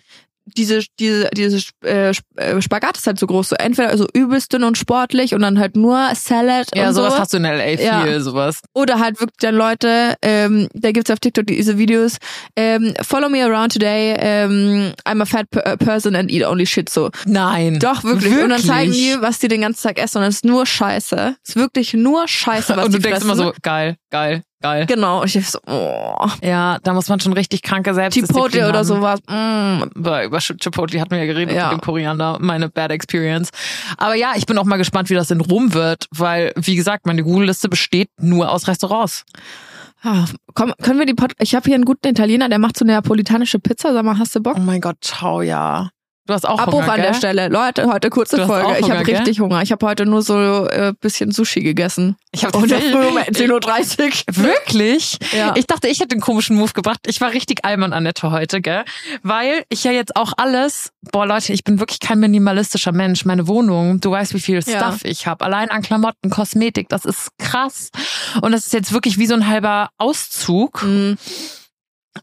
[0.57, 4.65] diese diese diese äh, äh, Spagat ist halt so groß, so entweder so übelst dünn
[4.65, 7.19] und sportlich und dann halt nur Salad Ja, und sowas so.
[7.21, 8.21] hast du in LA viel, Ja.
[8.21, 8.61] sowas.
[8.75, 12.17] Oder halt wirklich dann Leute, ähm, da gibt's auf TikTok diese Videos,
[12.57, 16.89] ähm, follow me around today, ähm, I'm a fat per person and eat only shit
[16.89, 17.11] so.
[17.27, 17.79] Nein.
[17.79, 18.33] Doch, wirklich.
[18.43, 21.37] Und dann zeigen die, was die den ganzen Tag essen und es ist nur Scheiße.
[21.43, 23.39] Es ist wirklich nur Scheiße, was Und du die denkst fressen.
[23.41, 24.87] immer so, geil, geil, geil.
[24.87, 25.23] Genau.
[25.23, 29.21] Und ich so, oh, Ja, da muss man schon richtig kranke Selbstdisziplin Chipotle oder sowas.
[29.29, 29.83] Mm.
[29.99, 31.71] Über, Chipotle hatten wir ja geredet Ja.
[31.71, 33.51] mit dem Koriander, meine Bad Experience.
[33.97, 37.07] Aber ja, ich bin auch mal gespannt, wie das in Rom wird, weil, wie gesagt,
[37.07, 39.25] meine Google-Liste besteht nur aus Restaurants.
[40.03, 42.85] Ah, komm, können wir die Pod Ich habe hier einen guten Italiener, der macht so
[42.85, 43.93] eine napolitanische Pizza.
[43.93, 44.57] Sag mal, hast du Bock?
[44.59, 45.91] Oh mein Gott, ciao, ja.
[46.31, 47.07] Du hast auch Abbruch Hunger, an gell?
[47.07, 47.49] der Stelle.
[47.49, 48.77] Leute, heute kurze Folge.
[48.79, 49.63] ich habe richtig Hunger.
[49.63, 52.17] Ich habe heute nur so äh, bisschen Sushi gegessen.
[52.31, 54.45] Ich habe tatsächlich- früh um 10.30 Uhr.
[54.45, 55.19] Wirklich?
[55.33, 55.55] Ja.
[55.57, 57.01] Ich dachte, ich hätte den komischen Move gebracht.
[57.07, 58.85] Ich war richtig Alman Annette heute, gell?
[59.25, 63.25] Weil ich ja jetzt auch alles, boah Leute, ich bin wirklich kein minimalistischer Mensch.
[63.25, 64.79] Meine Wohnung, du weißt, wie viel Ja.
[64.79, 65.45] Stuff ich habe.
[65.45, 67.91] Allein an Klamotten, Kosmetik, das ist krass.
[68.41, 70.85] Und das ist jetzt wirklich wie so ein halber Auszug.
[70.85, 71.15] Mm.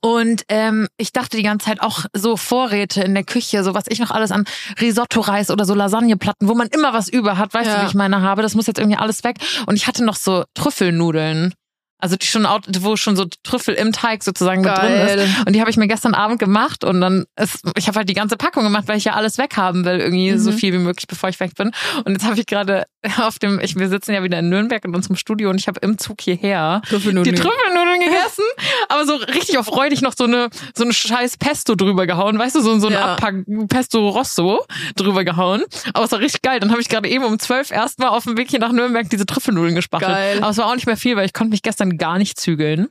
[0.01, 3.85] Und ähm, ich dachte die ganze Zeit auch so Vorräte in der Küche, so was
[3.87, 4.45] ich noch alles an
[4.81, 7.75] Risotto-Reis oder so Lasagneplatten, wo man immer was über hat, weißt Ja.
[7.77, 8.41] du, wie ich meine habe.
[8.41, 9.37] Das muss jetzt irgendwie alles weg.
[9.65, 11.53] Und ich hatte noch so Trüffelnudeln.
[11.99, 15.47] Also die schon, out- wo schon so Trüffel im Teig sozusagen mit drin ist.
[15.47, 18.13] Und die habe ich mir gestern Abend gemacht und dann ist, ich habe halt die
[18.13, 20.37] ganze Packung gemacht, weil ich ja alles weghaben will, irgendwie Mhm.
[20.39, 21.71] so viel wie möglich, bevor ich weg bin.
[22.05, 22.85] Und jetzt habe ich gerade
[23.21, 25.79] auf dem, ich, wir sitzen ja wieder in Nürnberg in unserem Studio und ich habe
[25.81, 27.35] im Zug hierher die Trüffelnudeln.
[27.35, 28.43] Trüffelnudeln gegessen,
[28.89, 32.55] aber so richtig auf freudig noch so eine so eine scheiß Pesto drüber gehauen, weißt
[32.55, 33.13] du, so, so ein Ja.
[33.13, 33.35] Abpack
[33.69, 34.63] Pesto Rosso
[34.95, 35.63] drüber gehauen.
[35.93, 36.59] Aber es war richtig geil.
[36.59, 39.25] Dann habe ich gerade eben um zwölf erstmal auf dem Weg hier nach Nürnberg diese
[39.25, 40.11] Trüffelnudeln gespachtelt.
[40.11, 40.37] Geil.
[40.41, 42.89] Aber es war auch nicht mehr viel, weil ich konnte mich gestern gar nicht zügeln.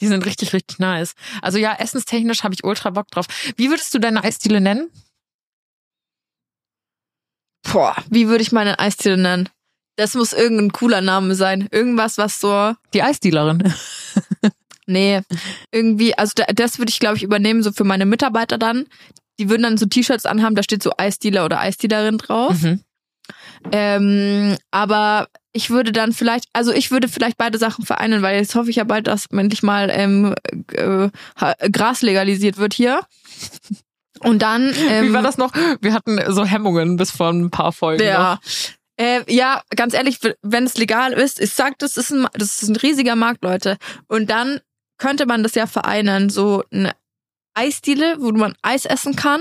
[0.00, 1.14] Die sind richtig, richtig nice.
[1.40, 3.26] Also ja, essenstechnisch habe ich ultra Bock drauf.
[3.56, 4.90] Wie würdest du deine Eisdiele nennen?
[7.72, 9.48] Boah, wie würde ich meine Eisdiele nennen?
[9.96, 11.68] Das muss irgendein cooler Name sein.
[11.70, 13.72] Irgendwas, was so, Die Eisdealerin.
[14.86, 15.22] nee,
[15.72, 18.86] irgendwie, also da, das würde ich, glaube ich, übernehmen, so für meine Mitarbeiter dann.
[19.38, 22.62] Die würden dann so T-Shirts anhaben, da steht so Eisdealer oder Eisdealerin drauf.
[22.62, 22.82] Mhm.
[23.72, 28.54] Ähm, aber ich würde dann vielleicht, also ich würde vielleicht beide Sachen vereinen, weil jetzt
[28.54, 30.34] hoffe ich ja bald, dass endlich mal ähm,
[30.72, 31.08] äh,
[31.70, 33.00] Gras legalisiert wird hier.
[34.20, 34.74] Und dann.
[34.88, 35.52] Ähm, Wie war das noch?
[35.80, 38.02] Wir hatten so Hemmungen bis vor ein paar Folgen.
[38.02, 38.38] Ja.
[38.98, 42.68] Äh, ja, ganz ehrlich, wenn es legal ist, ich sag, das ist ein, das ist
[42.68, 43.76] ein riesiger Markt, Leute.
[44.08, 44.60] Und dann
[44.98, 46.92] könnte man das ja vereinen, so eine
[47.54, 49.40] Eisdiele, wo man Eis essen kann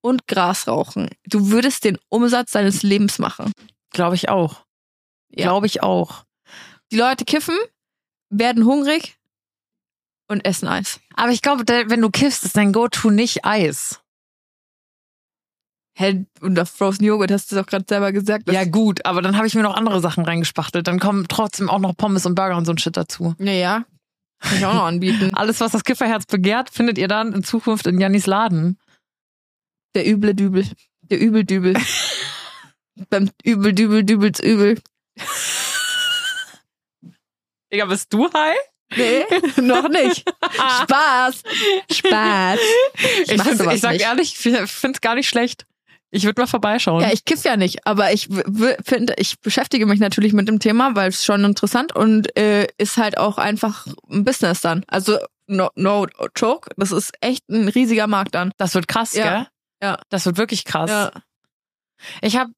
[0.00, 1.08] und Gras rauchen.
[1.26, 3.52] Du würdest den Umsatz deines Lebens machen.
[3.92, 4.64] Glaube ich auch.
[5.30, 5.44] Ja.
[5.44, 6.24] Glaube ich auch.
[6.90, 7.56] Die Leute kiffen,
[8.30, 9.16] werden hungrig
[10.28, 11.00] und essen Eis.
[11.14, 14.00] Aber ich glaube, wenn du kiffst, ist dein Go-To nicht Eis.
[15.96, 18.50] Hä, und auf Frozen Joghurt hast du doch gerade selber gesagt.
[18.50, 20.86] Ja, gut, aber dann habe ich mir noch andere Sachen reingespachtelt.
[20.86, 23.34] Dann kommen trotzdem auch noch Pommes und Burger und so ein Shit dazu.
[23.38, 23.84] Ja, ja.
[24.40, 25.34] Kann ich auch noch anbieten.
[25.34, 28.78] Alles, was das Kifferherz begehrt, findet ihr dann in Zukunft in Jannis Laden.
[29.94, 30.66] Der üble Dübel.
[31.02, 31.74] Der Übeldübel.
[33.10, 34.80] Beim Übel, Dübel, Dübels Übel.
[37.72, 38.56] Digga, bist du high?
[38.96, 39.24] Nee,
[39.62, 40.28] noch nicht.
[40.82, 41.42] Spaß.
[41.92, 42.58] Spaß.
[43.22, 44.02] Ich, find's- sowas ich sag nicht.
[44.02, 45.64] ehrlich, ich finde es gar nicht schlecht.
[46.12, 47.02] Ich würde mal vorbeischauen.
[47.02, 48.28] Ja, ich kiff ja nicht, aber ich
[48.84, 52.96] finde, ich beschäftige mich natürlich mit dem Thema, weil es schon interessant und äh, ist
[52.96, 54.84] halt auch einfach ein Business dann.
[54.88, 58.52] Also no, no joke, das ist echt ein riesiger Markt dann.
[58.56, 59.36] das wird krass, Ja.
[59.38, 59.46] gell?
[59.82, 59.98] Ja.
[60.08, 60.90] Das wird wirklich krass.
[60.90, 61.12] Ja.
[62.22, 62.52] Ich habe,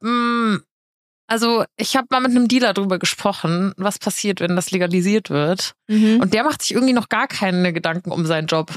[1.27, 5.73] also ich habe mal mit einem Dealer drüber gesprochen, was passiert, wenn das legalisiert wird.
[5.89, 6.21] Mhm.
[6.21, 8.71] Und der macht sich irgendwie noch gar keine Gedanken um seinen Job.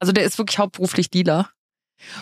[0.00, 1.50] Also der ist wirklich hauptberuflich Dealer.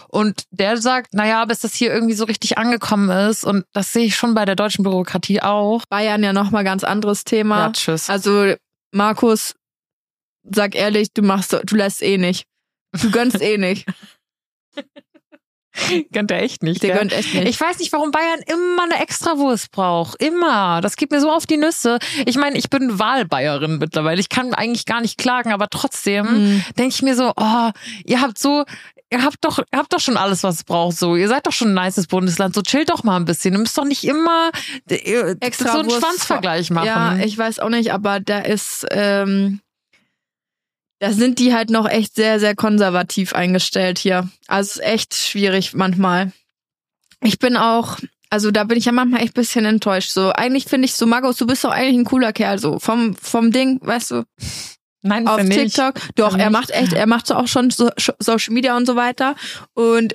[0.09, 4.05] Und der sagt, naja, bis das hier irgendwie so richtig angekommen ist, und das sehe
[4.05, 5.83] ich schon bei der deutschen Bürokratie auch.
[5.89, 7.59] Bayern ja nochmal ganz anderes Thema.
[7.59, 8.11] Ja, tschüss.
[8.11, 8.55] Also
[8.93, 9.55] Markus,
[10.43, 12.45] sag ehrlich, du machst, du lässt eh nicht.
[13.01, 13.87] Du gönnst eh nicht.
[16.13, 16.83] Gönnt er echt nicht.
[16.83, 16.99] Der gell?
[16.99, 17.49] gönnt echt nicht.
[17.49, 20.23] Ich weiß nicht, warum Bayern immer eine Extrawurst braucht.
[20.23, 20.81] Immer.
[20.81, 21.99] Das geht mir so auf die Nüsse.
[22.27, 24.21] Ich meine, ich bin Wahlbayerin mittlerweile.
[24.21, 26.65] Ich kann eigentlich gar nicht klagen, aber trotzdem Mhm.
[26.79, 27.71] denke ich mir so, oh,
[28.05, 28.65] ihr habt so,
[29.13, 30.97] ihr habt doch, ihr habt doch schon alles, was es braucht.
[30.97, 32.55] So, ihr seid doch schon ein nices Bundesland.
[32.55, 33.53] So chillt doch mal ein bisschen.
[33.55, 34.51] Ihr müsst doch nicht immer
[34.89, 36.87] Extra so einen Wurst- Schwanzvergleich machen.
[36.87, 39.61] Ja, ich weiß auch nicht, aber da ist, ähm,
[41.01, 44.29] da sind die halt noch echt sehr, sehr konservativ eingestellt hier.
[44.47, 46.33] Also es ist echt schwierig manchmal.
[47.23, 50.11] Ich bin auch, also da bin ich ja manchmal echt ein bisschen enttäuscht.
[50.11, 53.17] So, eigentlich finde ich so, Markus, du bist doch eigentlich ein cooler Kerl, so vom,
[53.17, 54.25] vom Ding, weißt du,
[55.03, 55.41] Nein, auf.
[55.41, 55.95] TikTok.
[56.17, 59.35] Doch, er macht echt, er macht so auch schon so, Social Media und so weiter.
[59.73, 60.15] Und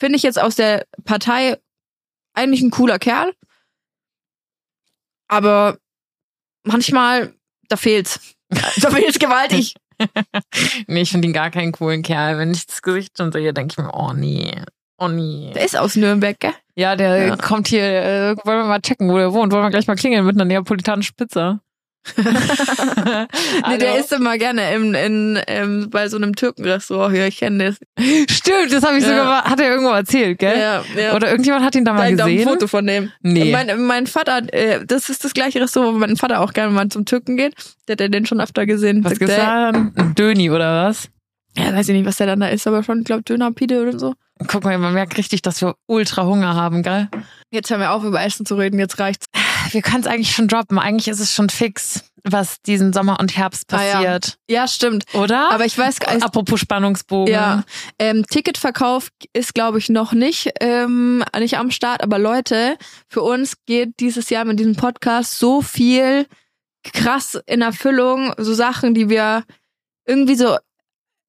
[0.00, 1.58] finde ich jetzt aus der Partei
[2.32, 3.32] eigentlich ein cooler Kerl.
[5.28, 5.78] Aber
[6.64, 7.34] manchmal,
[7.68, 8.20] da fehlt's.
[8.80, 9.74] Da fehlt's gewaltig.
[10.86, 12.38] Nee, ich finde ihn gar keinen coolen Kerl.
[12.38, 14.52] Wenn ich das Gesicht schon sehe, denke ich mir, oh nee.
[14.98, 15.50] Oh nee.
[15.54, 16.52] Der ist aus Nürnberg, gell?
[16.76, 17.36] Ja, der Ja.
[17.36, 19.52] kommt hier, äh, wollen wir mal checken, wo der wohnt.
[19.52, 21.60] Wollen wir gleich mal klingeln mit einer neapolitanischen Pizza.
[23.68, 27.26] Nee, der isst immer gerne im, in, im, bei so einem Türkenrestaurant hier.
[27.26, 27.76] Ich kenne das.
[28.30, 29.10] Stimmt, das habe ich Ja.
[29.10, 30.58] sogar mal, hat er irgendwo erzählt, gell?
[30.58, 31.14] Ja, ja.
[31.14, 32.48] Oder irgendjemand hat ihn da mal da ist auch ein gesehen?
[32.48, 33.10] Foto von dem.
[33.22, 33.50] Nee.
[33.52, 36.88] Mein, mein Vater, äh, das ist das gleiche Restaurant, wo mein Vater auch gerne mal
[36.88, 37.54] zum Türken geht.
[37.88, 39.04] Der hat ja den schon öfter gesehen.
[39.04, 39.70] was da?
[39.70, 41.08] Ein Döni oder was?
[41.56, 43.80] Ja, weiß ich nicht, was der dann da ist, aber schon, ich glaube, Döner, Pide
[43.82, 44.14] oder so.
[44.48, 47.08] Guck mal, man merkt richtig, dass wir ultra Hunger haben, gell?
[47.52, 49.26] Jetzt hören wir auf, über Essen zu reden, jetzt reicht's.
[49.70, 50.78] Wir können es eigentlich schon droppen.
[50.78, 53.92] Eigentlich ist es schon fix, was diesen Sommer und Herbst Ah, ja.
[53.94, 54.38] passiert.
[54.48, 55.04] Ja, stimmt.
[55.14, 55.50] Oder?
[55.50, 57.32] Aber ich weiß, es, Apropos Spannungsbogen.
[57.32, 57.64] ja,
[57.98, 62.02] ähm, Ticketverkauf ist, glaube ich, noch nicht, ähm, nicht am Start.
[62.02, 62.76] Aber Leute,
[63.08, 66.26] für uns geht dieses Jahr mit diesem Podcast so viel
[66.82, 69.44] krass in Erfüllung, so Sachen, die wir
[70.06, 70.56] irgendwie so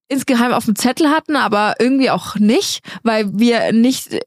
[0.08, 4.20] insgeheim auf dem Zettel hatten, aber irgendwie auch nicht, weil wir nicht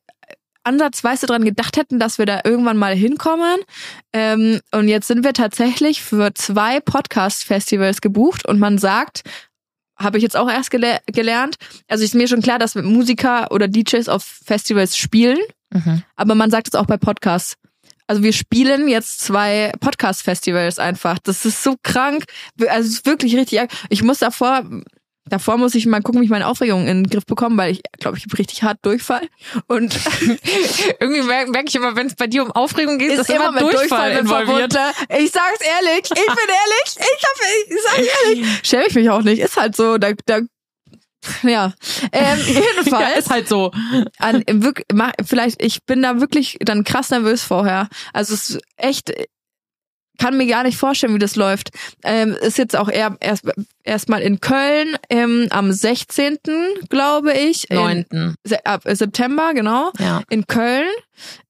[0.64, 3.60] ansatzweise dran gedacht hätten, dass wir da irgendwann mal hinkommen.
[4.12, 9.22] Ähm, und jetzt sind wir tatsächlich für zwei Podcast-Festivals gebucht und man sagt,
[9.98, 11.56] habe ich jetzt auch erst gele gelernt,
[11.88, 15.38] also ist mir schon klar, dass Musiker oder DJs auf Festivals spielen,
[15.70, 16.02] Mhm.
[16.16, 17.56] aber man sagt es auch bei Podcasts.
[18.06, 21.18] Also wir spielen jetzt zwei Podcast-Festivals einfach.
[21.18, 22.24] Das ist so krank.
[22.68, 23.60] Also es ist wirklich richtig.
[23.90, 24.64] Ich muss davor,
[25.28, 27.82] davor muss ich mal gucken, wie ich meine Aufregung in den Griff bekomme, weil ich
[27.98, 29.28] glaube, ich habe richtig hart Durchfall.
[29.66, 29.94] Und
[31.00, 33.52] Irgendwie merke merk ich immer, wenn es bei dir um Aufregung geht, ist, ist immer
[33.52, 34.72] mit Durchfall, mit involviert.
[34.72, 35.24] verbunden.
[35.24, 37.36] Ich sag's ehrlich, ich bin ehrlich, ich hab,
[37.68, 39.40] ich sag ehrlich, schäme ich mich auch nicht.
[39.40, 40.40] Ist halt so, da, da
[41.42, 41.74] ja,
[42.12, 43.72] ähm, Ja, jedenfalls ist halt so.
[44.18, 47.88] an wirklich, mach, vielleicht ich bin da wirklich dann krass nervös vorher.
[48.12, 49.12] Also es ist echt
[50.18, 51.70] kann mir gar nicht vorstellen, wie das läuft.
[52.02, 53.44] Ähm, ist jetzt auch eher erst
[53.88, 56.38] erstmal in Köln ähm, am 16.
[56.88, 57.70] glaube ich.
[57.70, 58.35] In, Neunten.
[58.44, 59.90] Se ab September, genau.
[59.98, 60.22] Ja.
[60.29, 60.88] In Köln.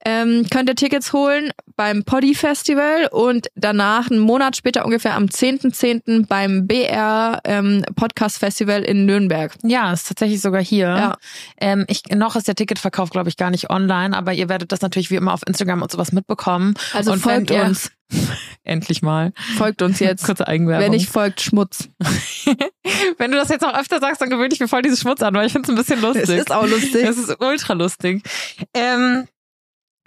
[0.04, 5.26] ähm, könnt ihr Tickets holen beim Poddy Festival und danach einen Monat später ungefähr am
[5.26, 6.26] 10.10.
[6.26, 9.54] beim BR ähm, Podcast Festival in Nürnberg.
[9.62, 10.86] Ja, ist tatsächlich sogar hier.
[10.86, 11.16] Ja.
[11.60, 14.80] Ähm, ich, noch ist der Ticketverkauf, glaube ich, gar nicht online, aber ihr werdet das
[14.80, 16.74] natürlich wie immer auf Instagram und sowas mitbekommen.
[16.94, 17.90] Also und folgt ihr, uns.
[18.68, 19.32] Endlich mal.
[19.56, 20.24] Folgt uns jetzt.
[20.24, 20.82] Kurze Eigenwerbung.
[20.82, 21.88] Wer nicht folgt, Schmutz.
[23.18, 25.34] Wenn du das jetzt noch öfter sagst, dann gewöhne ich mir voll diesen Schmutz an,
[25.34, 26.24] weil ich finde es ein bisschen lustig.
[26.24, 27.02] Es ist auch lustig.
[27.02, 28.22] Es ist ultra lustig.
[28.74, 29.26] Ähm,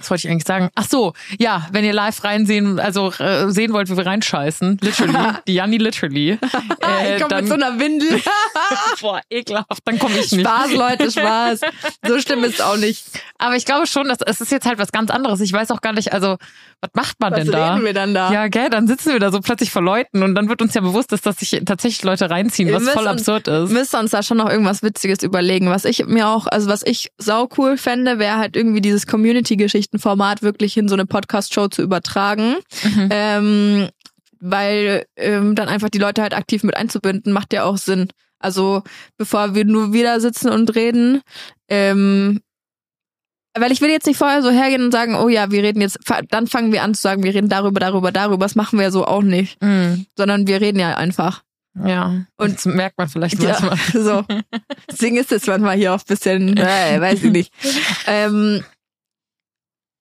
[0.01, 0.69] was wollte ich eigentlich sagen?
[0.75, 5.33] Ach so, ja, wenn ihr live reinsehen, also äh, sehen wollt, wie wir reinscheißen, literally,
[5.47, 6.37] die Janni literally.
[6.83, 8.21] Äh, ich komme mit so einer Windel.
[9.01, 10.45] boah, ekelhaft, dann komme ich nicht.
[10.45, 11.61] Spaß, Leute, Spaß.
[12.07, 13.05] So schlimm ist es auch nicht.
[13.37, 15.39] Aber ich glaube schon, dass es ist jetzt halt was ganz anderes.
[15.41, 16.37] Ich weiß auch gar nicht, also
[16.81, 17.73] was macht man Was denn da?
[17.73, 18.31] reden wir dann da?
[18.33, 20.81] Ja, gell, dann sitzen wir da so plötzlich vor Leuten und dann wird uns ja
[20.81, 23.69] bewusst, dass das sich tatsächlich Leute reinziehen, was voll müssen- absurd ist.
[23.71, 25.69] müsste uns da schon noch irgendwas Witziges überlegen.
[25.69, 29.05] Was ich mir auch, also was ich sau cool fände, wäre halt irgendwie dieses
[29.91, 32.55] Community-Geschichten-Format wirklich in so eine Podcast-Show zu übertragen.
[32.83, 33.09] Mhm.
[33.11, 33.89] Ähm,
[34.39, 38.09] weil ähm, dann einfach die Leute halt aktiv mit einzubinden, macht ja auch Sinn.
[38.39, 38.81] Also
[39.17, 41.21] bevor wir nur wieder sitzen und reden,
[41.69, 42.41] ähm,
[43.55, 45.99] weil ich will jetzt nicht vorher so hergehen und sagen, oh ja, wir reden jetzt,
[46.29, 48.45] dann fangen wir an zu sagen, wir reden darüber, darüber, darüber.
[48.45, 50.07] Das machen wir ja so auch nicht, Mhm.
[50.17, 51.43] sondern wir reden ja einfach.
[51.85, 53.77] Ja, und das merkt man vielleicht manchmal.
[53.93, 54.25] Ja, so.
[54.91, 57.53] Deswegen ist es manchmal hier auch ein bisschen, äh, weiß ich nicht.
[58.07, 58.63] Ähm,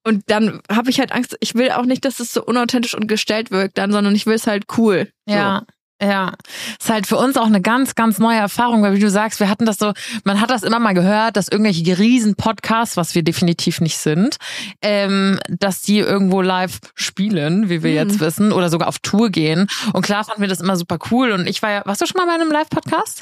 [0.04, 3.06] und dann habe ich halt Angst, ich will auch nicht, dass es so unauthentisch und
[3.06, 5.10] gestellt wirkt dann, sondern ich will es halt cool.
[5.26, 5.64] Ja.
[6.02, 6.32] Ja,
[6.80, 9.50] ist halt für uns auch eine ganz, ganz neue Erfahrung, weil wie du sagst, wir
[9.50, 9.92] hatten das so,
[10.24, 14.36] man hat das immer mal gehört, dass irgendwelche riesen Podcasts, was wir definitiv nicht sind,
[14.80, 17.96] ähm, dass die irgendwo live spielen, wie wir Mhm.
[17.98, 19.66] jetzt wissen, oder sogar auf Tour gehen.
[19.92, 21.32] Und klar fanden wir das immer super cool.
[21.32, 23.20] Und ich war ja, warst du schon mal bei einem Live-Podcast?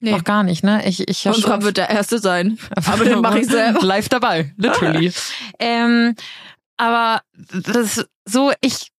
[0.00, 0.12] Nee.
[0.12, 0.86] Noch gar nicht, ne?
[0.86, 1.62] Ich, ich Unserer schon.
[1.62, 2.58] wird der erste sein.
[2.86, 3.80] Aber den mache ich selber.
[3.82, 5.12] Live dabei, literally.
[5.58, 6.14] ähm,
[6.76, 8.92] aber das ist so, ich,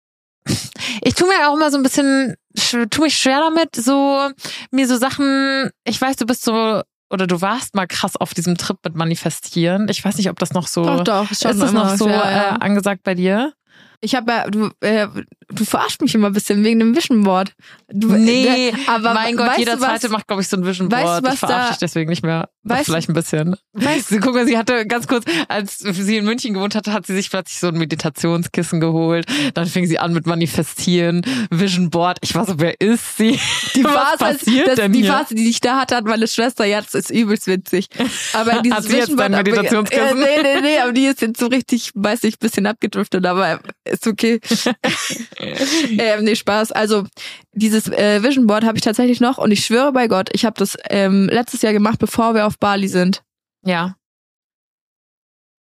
[1.02, 4.30] ich tue mir auch immer so ein bisschen, sch- tu mich schwer damit, so,
[4.72, 8.58] mir so Sachen, ich weiß, du bist so, oder du warst mal krass auf diesem
[8.58, 9.88] Trip mit Manifestieren.
[9.90, 11.32] Ich weiß nicht, ob das noch so, Doch, doch.
[11.32, 12.56] Ist, das noch so ja, ja.
[12.56, 13.54] Äh, angesagt bei dir?
[14.02, 15.08] Ich habe ja, du, äh,
[15.52, 17.54] du verarscht mich immer ein bisschen wegen dem Vision Board.
[17.92, 20.92] Du, Nee, äh, aber mein Gott, weißt jeder zweite macht, glaube ich, so ein Vision
[20.92, 21.24] weißt Board.
[21.24, 22.50] was ich verarsche da- dich deswegen nicht mehr.
[22.68, 23.56] Weißt- vielleicht ein bisschen.
[23.76, 27.08] Weißt- Sie, guck mal, sie hatte ganz kurz, als sie in München gewohnt hatte, hat
[27.08, 29.26] sie sich plötzlich so ein Meditationskissen geholt.
[29.56, 32.20] Dann fing sie an mit Manifestieren, Vision Board.
[32.22, 33.40] Ich war so, wer ist sie?
[33.76, 35.14] Die Was Phase, passiert das, denn die hier?
[35.14, 37.88] Phase, die ich da hatte, hat meine Schwester jetzt, ist übelst witzig.
[38.34, 40.08] Aber dieses Hat sie jetzt Vision dein Board- Meditationskissen?
[40.08, 43.60] Ja, nee, nee, nee, aber die ist jetzt so richtig, weiß ich, bisschen abgedriftet, aber
[43.86, 44.40] ist okay.
[45.97, 46.71] ähm, nee, Spaß.
[46.71, 47.06] Also
[47.54, 50.58] dieses äh, Vision Board habe ich tatsächlich noch und ich schwöre bei Gott, ich habe
[50.58, 53.23] das ähm, letztes Jahr gemacht, bevor wir auf Bali sind.
[53.65, 53.95] Ja.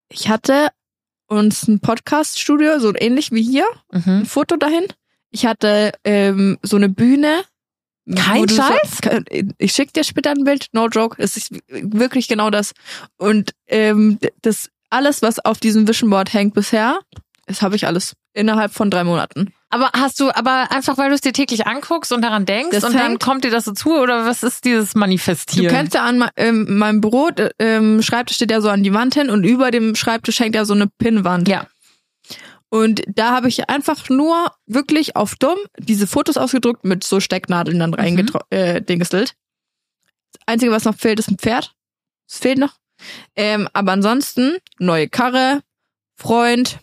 [0.09, 0.69] Ich hatte
[1.27, 4.25] uns ein Podcast-Studio, so ähnlich wie hier, ein Mhm.
[4.25, 4.85] Foto dahin.
[5.29, 7.43] Ich hatte ähm, so eine Bühne.
[8.15, 8.99] Kein Scheiß?
[9.03, 9.19] So,
[9.57, 11.21] ich schick dir später ein Bild, no joke.
[11.21, 12.71] Es ist wirklich genau das.
[13.17, 16.99] Und ähm, das alles, was auf diesem Vision Board hängt bisher,
[17.45, 19.53] das habe ich alles innerhalb von drei Monaten.
[19.69, 22.84] Aber hast du, aber einfach weil du es dir täglich anguckst und daran denkst Das
[22.86, 25.67] und dann kommt dir das so zu oder was ist dieses Du Manifestieren?
[25.75, 29.13] kennst ja an ähm, meinem Büro, d- ähm, Schreibtisch steht ja so an die Wand
[29.15, 31.49] hin und über dem Schreibtisch hängt ja so eine Pinnwand.
[31.49, 31.67] Ja.
[32.69, 37.80] Und da habe ich einfach nur wirklich auf dumm diese Fotos ausgedruckt mit so Stecknadeln
[37.80, 38.45] dann reingedingestelt.
[38.51, 39.36] Äh, dingestelt.
[40.34, 41.73] das Einzige, was noch fehlt, ist ein Pferd.
[42.30, 42.75] Das fehlt noch.
[43.36, 45.62] Ähm, aber ansonsten neue Karre,
[46.17, 46.80] Freund,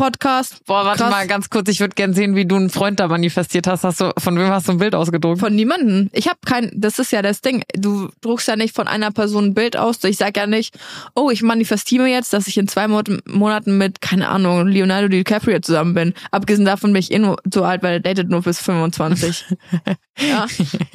[0.00, 1.10] Podcast Boah, warte Krass.
[1.10, 3.84] mal ganz kurz, ich würde gern sehen, wie du einen Freund da manifestiert hast.
[3.84, 5.40] Hast du, von wem hast du ein Bild ausgedruckt?
[5.40, 6.08] von niemanden.
[6.14, 7.62] Ich habe kein, das ist ja das Ding.
[7.74, 10.02] Du druckst ja nicht von einer Person ein Bild aus.
[10.04, 10.78] Ich sag ja nicht,
[11.14, 15.60] oh, ich manifestiere jetzt, dass ich in zwei Mo- Monaten mit, keine Ahnung, Leonardo DiCaprio
[15.60, 16.14] zusammen bin.
[16.30, 19.44] Abgesehen davon bin ich eh nur so alt, weil er datet nur bis 25.
[20.18, 20.46] ja,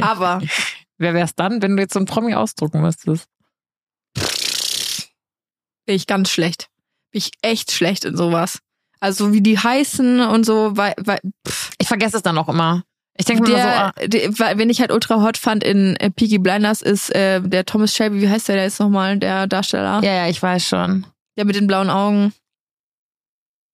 [0.01, 0.41] aber
[0.97, 3.27] Wer wär's dann, wenn du jetzt so einen Promi ausdrucken müsstest?
[5.85, 6.69] bin ich ganz schlecht.
[7.11, 8.59] Bin ich echt schlecht in sowas.
[9.05, 12.83] Also wie die heißen und so, weil, weil pff, Ich vergesse es dann auch immer.
[13.15, 16.39] Ich denke mir so, ah, der, wenn ich halt ultra hot fand in äh, Peaky
[16.39, 20.11] Blinders ist äh, der Thomas Shelby, wie heißt der, der ist nochmal der Darsteller, ja,
[20.11, 21.05] ja, ich weiß schon.
[21.37, 22.33] der mit den blauen Augen.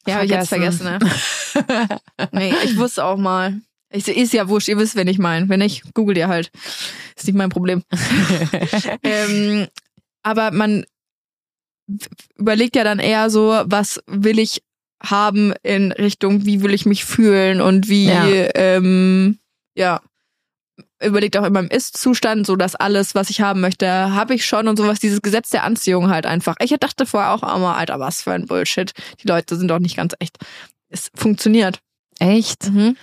[0.06, 1.00] Ja, hab ich jetzt vergessen, ne?
[2.34, 3.62] Nee, ich wusste auch mal.
[3.89, 5.48] Ich, ist ja wurscht, ihr wisst, wen ich meine.
[5.48, 6.52] Wenn nicht, googelt ihr halt.
[7.15, 7.84] Ist nicht mein Problem.
[9.04, 9.67] ähm,
[10.24, 10.86] aber man
[12.36, 14.62] überlegt ja dann eher so, was will ich
[15.04, 18.26] haben in Richtung, wie will ich mich fühlen und wie, Ja.
[18.56, 19.38] ähm,
[19.76, 20.02] ja,
[21.04, 24.68] überlegt auch immer im Ist-Zustand, so dass alles, was ich haben möchte, habe ich schon
[24.68, 26.56] und sowas, dieses Gesetz der Anziehung halt einfach.
[26.60, 28.92] Ich dachte vorher auch immer, Alter, was für ein Bullshit.
[29.24, 30.38] Die Leute sind doch nicht ganz echt.
[30.90, 31.80] Es funktioniert.
[32.20, 32.70] Echt?
[32.70, 32.98] Mhm.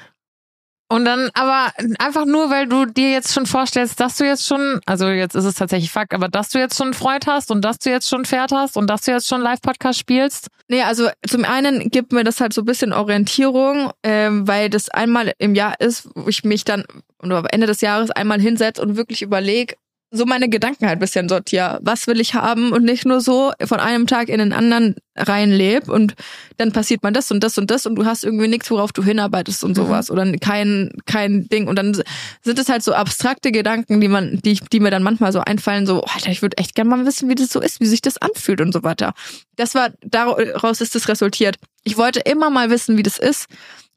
[0.91, 4.81] Und dann aber einfach nur, weil du dir jetzt schon vorstellst, dass du jetzt schon,
[4.87, 7.79] also jetzt ist es tatsächlich Fakt, aber dass du jetzt schon Freund hast und dass
[7.79, 10.49] du jetzt schon Pferd hast und dass du jetzt schon Live-Podcast spielst.
[10.69, 14.89] Nee, also zum einen gibt mir das halt so ein bisschen Orientierung, ähm, weil das
[14.89, 16.85] einmal im Jahr ist, wo ich mich dann
[17.23, 19.77] oder am Ende des Jahres einmal hinsetze und wirklich überlege,
[20.11, 21.79] so meine Gedanken halt ein bisschen sortiere.
[21.83, 25.89] Was will ich haben und nicht nur so von einem Tag in den anderen reinleb
[25.89, 26.15] und
[26.57, 29.03] dann passiert man das und das und das und du hast irgendwie nichts, worauf du
[29.03, 32.01] hinarbeitest und sowas oder kein kein Ding und dann
[32.43, 35.87] sind es halt so abstrakte Gedanken, die man die die mir dann manchmal so einfallen,
[35.87, 38.17] so Alter, ich würde echt gerne mal wissen, wie das so ist, wie sich das
[38.17, 39.13] anfühlt und so weiter.
[39.57, 41.57] Das war daraus ist es resultiert.
[41.85, 43.47] Ich wollte immer mal wissen, wie das ist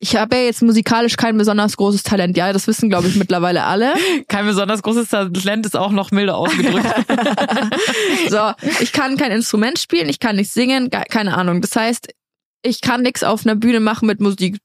[0.02, 2.36] ich habe ja jetzt musikalisch kein besonders großes Talent.
[2.36, 3.94] Ja, das wissen, glaube ich, mittlerweile alle.
[4.28, 6.88] Kein besonders großes Talent ist auch noch milder ausgedrückt.
[8.30, 11.62] so, ich kann kein Instrument spielen, ich kann nicht singen, keine Ahnung.
[11.62, 12.08] Das heißt,
[12.64, 14.58] ich kann nichts auf einer Bühne machen mit Musik,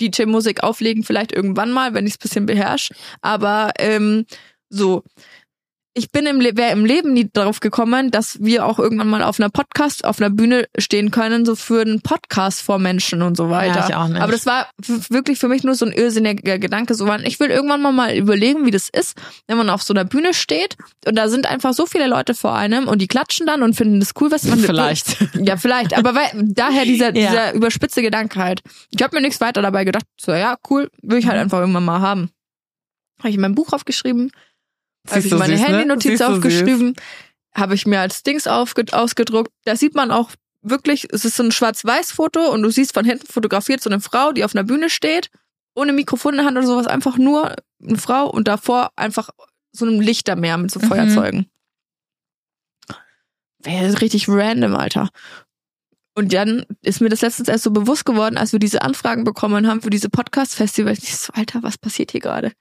[0.00, 2.94] DJ-Musik auflegen, vielleicht irgendwann mal, wenn ich es bisschen beherrsche.
[3.22, 4.26] Aber ähm,
[4.70, 5.04] so,
[5.96, 9.38] ich bin im, wäre im Leben nie darauf gekommen, dass wir auch irgendwann mal auf
[9.38, 13.48] einer Podcast, auf einer Bühne stehen können, so für einen Podcast vor Menschen und so
[13.48, 13.80] weiter.
[13.80, 14.20] Ja, ich auch nicht.
[14.20, 14.68] Aber das war
[15.08, 18.66] wirklich für mich nur so ein irrsinniger Gedanke, so ich will irgendwann mal mal überlegen,
[18.66, 20.76] wie das ist, wenn man auf so einer Bühne steht
[21.06, 24.00] und da sind einfach so viele Leute vor einem und die klatschen dann und finden
[24.00, 25.16] das cool, was man vielleicht.
[25.34, 27.28] Ja, vielleicht, aber weil, daher dieser ja.
[27.30, 28.62] dieser überspitze Gedanke halt.
[28.90, 30.06] Ich habe mir nichts weiter dabei gedacht.
[30.20, 31.42] So ja, cool, will ich halt mhm.
[31.42, 32.30] einfach irgendwann mal haben.
[33.20, 34.32] Habe ich in meinem Buch aufgeschrieben
[35.10, 35.58] habe ich meine ne?
[35.58, 36.28] Handynotiz ne?
[36.28, 36.94] aufgeschrieben,
[37.54, 39.52] habe ich mir als Dings ausgedruckt.
[39.64, 40.30] Da sieht man auch
[40.62, 44.32] wirklich, es ist so ein Schwarz-Weiß-Foto und du siehst von hinten fotografiert so eine Frau,
[44.32, 45.30] die auf einer Bühne steht,
[45.74, 49.30] ohne Mikrofon in der Hand oder sowas, einfach nur eine Frau und davor einfach
[49.72, 50.84] so ein Lichtermeer mit so mhm.
[50.84, 51.46] Feuerzeugen.
[53.62, 55.10] Wäre richtig random, Alter.
[56.14, 59.66] Und dann ist mir das letztens erst so bewusst geworden, als wir diese Anfragen bekommen
[59.66, 60.98] haben für diese Podcast-Festivals.
[61.02, 62.52] Ich so, Alter, was passiert hier gerade?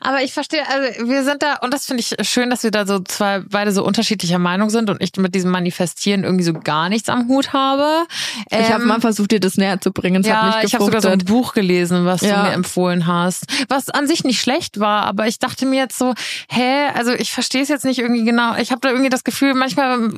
[0.00, 2.86] Aber ich verstehe, also wir sind da, und das finde ich schön, dass wir da
[2.86, 6.88] so zwei, beide so unterschiedlicher Meinung sind und ich mit diesem Manifestieren irgendwie so gar
[6.88, 8.06] nichts am Hut habe.
[8.50, 10.22] Ähm, ich habe mal versucht, dir das näher zu bringen.
[10.22, 12.42] Es ja, hat nicht ich habe sogar so ein Buch gelesen, was ja.
[12.42, 13.46] du mir empfohlen hast.
[13.68, 16.14] Was an sich nicht schlecht war, aber ich dachte mir jetzt so,
[16.48, 18.56] hä, also ich verstehe es jetzt nicht irgendwie genau.
[18.56, 20.10] Ich habe da irgendwie das Gefühl, manchmal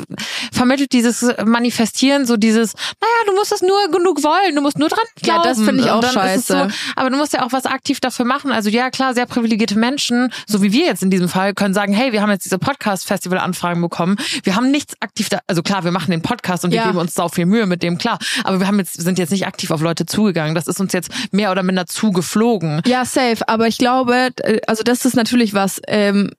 [0.52, 4.88] vermittelt dieses Manifestieren so dieses, naja, du musst es nur genug wollen, du musst nur
[4.88, 5.42] dran glauben.
[5.42, 6.52] Ja, das finde ich auch scheiße.
[6.52, 8.52] So, aber du musst ja auch was aktiv dafür machen.
[8.52, 11.92] Also ja, klar, sehr privilegierte Menschen, so wie wir jetzt in diesem Fall, können sagen,
[11.92, 14.16] hey, wir haben jetzt diese Podcast-Festival-Anfragen bekommen.
[14.44, 17.14] Wir haben nichts aktiv da, also klar, wir machen den Podcast und wir geben uns
[17.14, 18.18] sau viel Mühe mit dem, klar.
[18.44, 20.54] Aber wir haben jetzt, sind jetzt nicht aktiv auf Leute zugegangen.
[20.54, 22.82] Das ist uns jetzt mehr oder minder zugeflogen.
[22.86, 23.48] Ja, safe.
[23.48, 24.28] Aber ich glaube,
[24.68, 26.30] also das ist natürlich was, ähm,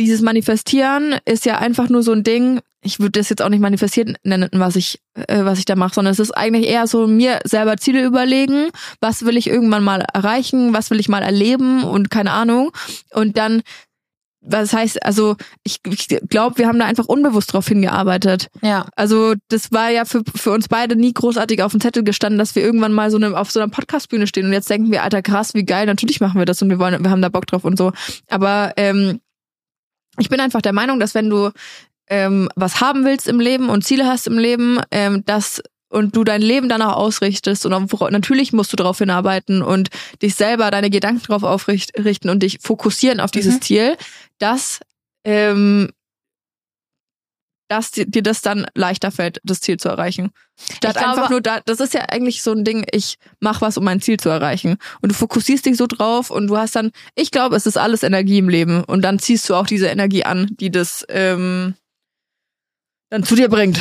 [0.00, 2.60] dieses Manifestieren ist ja einfach nur so ein Ding.
[2.82, 5.94] Ich würde das jetzt auch nicht manifestieren nennen, was ich, äh, was ich da mache,
[5.94, 8.70] sondern es ist eigentlich eher so mir selber Ziele überlegen.
[9.00, 10.72] Was will ich irgendwann mal erreichen?
[10.72, 11.84] Was will ich mal erleben?
[11.84, 12.72] Und keine Ahnung.
[13.12, 13.62] Und dann
[14.42, 18.48] was heißt, also ich, ich glaube, wir haben da einfach unbewusst drauf hingearbeitet.
[18.62, 18.86] Ja.
[18.96, 22.54] Also das war ja für, für uns beide nie großartig auf dem Zettel gestanden, dass
[22.54, 25.22] wir irgendwann mal so eine, auf so einer Podcastbühne stehen und jetzt denken wir, alter
[25.22, 27.64] krass, wie geil, natürlich machen wir das und wir wollen, wir haben da Bock drauf
[27.64, 27.92] und so.
[28.28, 29.20] Aber ähm,
[30.18, 31.50] ich bin einfach der Meinung, dass wenn du
[32.08, 36.24] ähm, was haben willst im Leben und Ziele hast im Leben, ähm, dass und du
[36.24, 39.90] dein Leben danach ausrichtest und natürlich musst du darauf hinarbeiten und
[40.22, 43.62] dich selber deine Gedanken darauf aufrichten und dich fokussieren auf dieses mhm.
[43.62, 43.96] Ziel,
[44.38, 44.80] dass
[45.24, 45.90] ähm,
[47.70, 50.32] dass dir das dann leichter fällt, das Ziel zu erreichen.
[50.58, 53.78] Statt glaube, einfach nur da, das ist ja eigentlich so ein Ding, ich mach was,
[53.78, 54.76] um mein Ziel zu erreichen.
[55.00, 58.02] Und du fokussierst dich so drauf und du hast dann, ich glaube, es ist alles
[58.02, 58.82] Energie im Leben.
[58.82, 61.74] Und dann ziehst du auch diese Energie an, die das ähm,
[63.08, 63.80] dann zu dir bringt.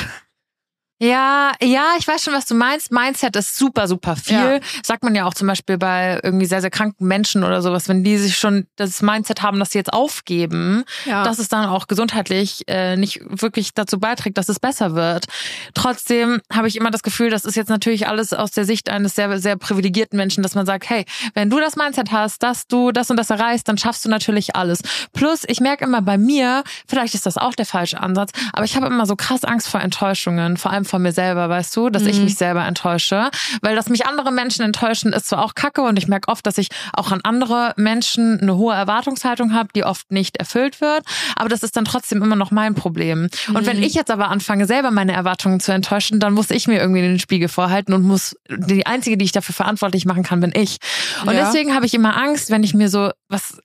[1.02, 2.92] Ja, ja, ich weiß schon, was du meinst.
[2.92, 4.36] Mindset ist super, super viel.
[4.36, 4.60] Ja.
[4.84, 8.04] Sagt man ja auch zum Beispiel bei irgendwie sehr, sehr kranken Menschen oder sowas, wenn
[8.04, 11.24] die sich schon das Mindset haben, dass sie jetzt aufgeben, ja.
[11.24, 15.26] dass es dann auch gesundheitlich äh, nicht wirklich dazu beiträgt, dass es besser wird.
[15.74, 19.16] Trotzdem habe ich immer das Gefühl, das ist jetzt natürlich alles aus der Sicht eines
[19.16, 22.92] sehr, sehr privilegierten Menschen, dass man sagt, hey, wenn du das Mindset hast, dass du
[22.92, 24.82] das und das erreichst, dann schaffst du natürlich alles.
[25.14, 28.76] Plus, ich merke immer bei mir, vielleicht ist das auch der falsche Ansatz, aber ich
[28.76, 32.04] habe immer so krass Angst vor Enttäuschungen, vor allem von mir selber, weißt du, dass
[32.04, 32.10] mhm.
[32.10, 33.30] ich mich selber enttäusche.
[33.62, 36.58] Weil dass mich andere Menschen enttäuschen, ist zwar auch kacke und ich merke oft, dass
[36.58, 41.04] ich auch an andere Menschen eine hohe Erwartungshaltung habe, die oft nicht erfüllt wird.
[41.36, 43.30] Aber das ist dann trotzdem immer noch mein Problem.
[43.48, 43.66] Und mhm.
[43.66, 47.02] wenn ich jetzt aber anfange, selber meine Erwartungen zu enttäuschen, dann muss ich mir irgendwie
[47.02, 50.78] den Spiegel vorhalten und muss, die einzige, die ich dafür verantwortlich machen kann, bin ich.
[51.26, 51.46] Und ja.
[51.46, 53.60] deswegen habe ich immer Angst, wenn ich mir so was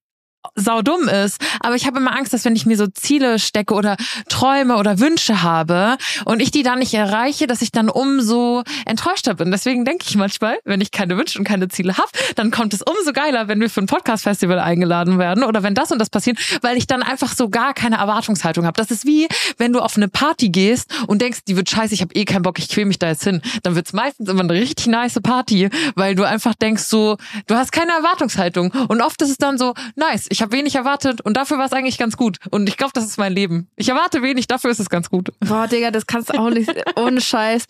[0.54, 1.40] saudumm ist.
[1.61, 3.96] Aber ich habe immer Angst, dass wenn ich mir so Ziele stecke oder
[4.28, 9.35] Träume oder Wünsche habe und ich die dann nicht erreiche, dass ich dann umso enttäuschter
[9.35, 9.50] bin.
[9.50, 12.83] Deswegen denke ich manchmal, wenn ich keine Wünsche und keine Ziele habe, dann kommt es
[12.83, 16.38] umso geiler, wenn wir für ein Podcast-Festival eingeladen werden oder wenn das und das passiert,
[16.62, 18.77] weil ich dann einfach so gar keine Erwartungshaltung habe.
[18.77, 22.00] Das ist wie, wenn du auf eine Party gehst und denkst, die wird scheiße, ich
[22.00, 23.40] habe eh keinen Bock, ich quäl mich da jetzt hin.
[23.62, 27.16] Dann wird's meistens immer eine richtig nice Party, weil du einfach denkst so,
[27.46, 28.71] du hast keine Erwartungshaltung.
[28.88, 31.72] Und oft ist es dann so, nice, ich habe wenig erwartet und dafür war es
[31.72, 32.38] eigentlich ganz gut.
[32.50, 33.68] Und ich glaube, das ist mein Leben.
[33.76, 35.32] Ich erwarte wenig, dafür ist es ganz gut.
[35.38, 37.66] Boah, Digga, das kannst du auch nicht, ohne Scheiß.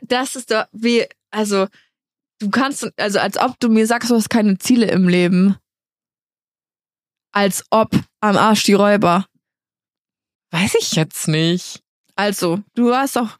[0.00, 1.66] Das ist doch wie, also,
[2.38, 5.56] du kannst, also als ob du mir sagst, du hast keine Ziele im Leben.
[7.30, 7.90] Als ob
[8.22, 9.26] am Arsch die Räuber.
[10.50, 11.82] Weiß ich jetzt nicht.
[12.16, 13.36] Also, du hast doch.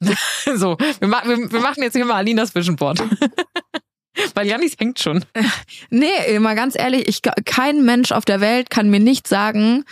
[0.54, 3.02] so, wir, ma wir, wir machen jetzt hier mal Alinas Vision Board.
[4.34, 5.24] Weil Janis hängt schon.
[5.90, 9.84] Nee, mal ganz ehrlich, ich, kein Mensch auf der Welt kann mir nicht sagen,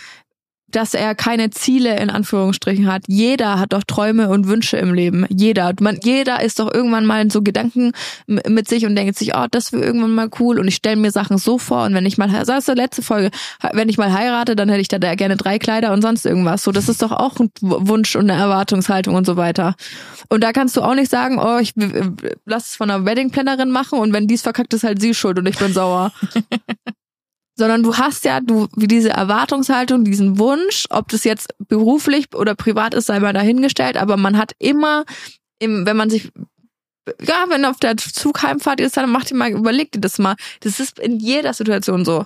[0.71, 3.03] dass er keine Ziele in Anführungsstrichen hat.
[3.07, 5.25] Jeder hat doch Träume und Wünsche im Leben.
[5.29, 5.73] Jeder.
[5.79, 7.91] Man, jeder ist doch irgendwann mal in so Gedanken
[8.27, 11.11] mit sich und denkt sich, oh, das wäre irgendwann mal cool und ich stelle mir
[11.11, 13.31] Sachen so vor und wenn ich mal, sagst du letzte Folge,
[13.73, 16.63] wenn ich mal heirate, dann hätte ich da gerne drei Kleider und sonst irgendwas.
[16.63, 19.75] So, das ist doch auch ein Wunsch und eine Erwartungshaltung und so weiter.
[20.29, 21.73] Und da kannst du auch nicht sagen, oh, ich
[22.45, 25.47] lass es von einer Weddingplannerin machen und wenn dies verkackt, ist halt sie schuld und
[25.47, 26.11] ich bin sauer.
[27.61, 32.55] sondern du hast ja du wie diese Erwartungshaltung, diesen Wunsch, ob das jetzt beruflich oder
[32.55, 35.05] privat ist, sei mal dahingestellt, aber man hat immer
[35.59, 36.31] im, wenn man sich
[37.21, 40.35] ja, wenn auf der Zugheimfahrt ist, dann mach dir mal, überleg dir das mal.
[40.61, 42.25] Das ist in jeder Situation so.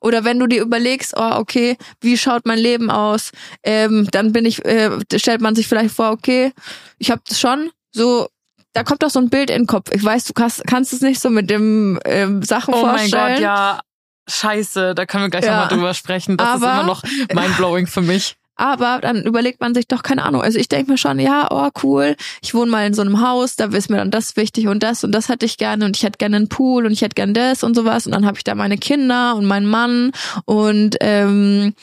[0.00, 3.30] Oder wenn du dir überlegst, oh, okay, wie schaut mein Leben aus?
[3.62, 6.52] Ähm, dann bin ich, äh, stellt man sich vielleicht vor, okay,
[6.98, 8.26] ich habe das schon so
[8.74, 9.90] da kommt doch so ein Bild in den Kopf.
[9.92, 13.12] Ich weiß, du kannst, kannst es nicht so mit dem ähm, Sachen oh vorstellen.
[13.12, 13.80] Oh mein Gott, ja.
[14.28, 15.52] Scheiße, da können wir gleich ja.
[15.52, 16.36] nochmal drüber sprechen.
[16.36, 17.02] Das aber, ist immer noch
[17.34, 18.36] mindblowing für mich.
[18.56, 20.42] Aber dann überlegt man sich doch, keine Ahnung.
[20.42, 23.56] Also ich denke mir schon, ja, oh cool, ich wohne mal in so einem Haus,
[23.56, 26.02] da ist mir dann das wichtig und das und das hätte ich gerne und ich
[26.02, 28.06] hätte gerne einen Pool und ich hätte gerne das und sowas.
[28.06, 30.12] Und dann habe ich da meine Kinder und meinen Mann
[30.44, 31.74] und ähm,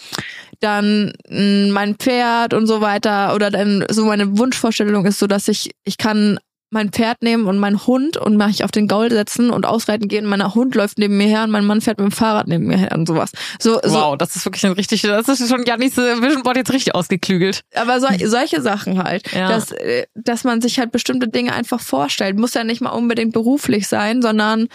[0.60, 3.34] dann mh, mein Pferd und so weiter.
[3.34, 6.40] Oder dann so meine Wunschvorstellung ist so, dass ich, ich kann
[6.72, 10.08] mein Pferd nehmen und meinen Hund und mache ich auf den Gaul setzen und ausreiten
[10.08, 10.26] gehen.
[10.26, 12.78] Mein Hund läuft neben mir her und mein Mann fährt mit dem Fahrrad neben mir
[12.78, 13.32] her und sowas.
[13.60, 13.94] So, so.
[13.94, 17.62] Wow, das ist wirklich ein richtig, das ist schon Janis Vision Board jetzt richtig ausgeklügelt.
[17.76, 19.48] Aber so, solche Sachen halt, ja.
[19.48, 22.38] dass, äh, dass man sich halt bestimmte Dinge einfach vorstellt.
[22.38, 24.68] Muss ja nicht mal unbedingt beruflich sein, sondern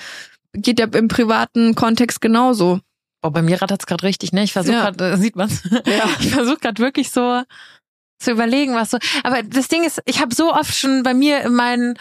[0.53, 2.81] geht ja im privaten Kontext genauso.
[3.23, 4.45] Oh, bei mir rattert's gerade richtig, ne?
[4.45, 4.91] Ich versuche ja.
[4.91, 5.63] gerade, äh, sieht man's?
[5.87, 6.09] Ja.
[6.21, 7.43] Ich versuche gerade wirklich so
[8.25, 8.99] zu überlegen, was so.
[9.23, 11.95] Aber das Ding ist, ich habe so oft schon bei mir in meinen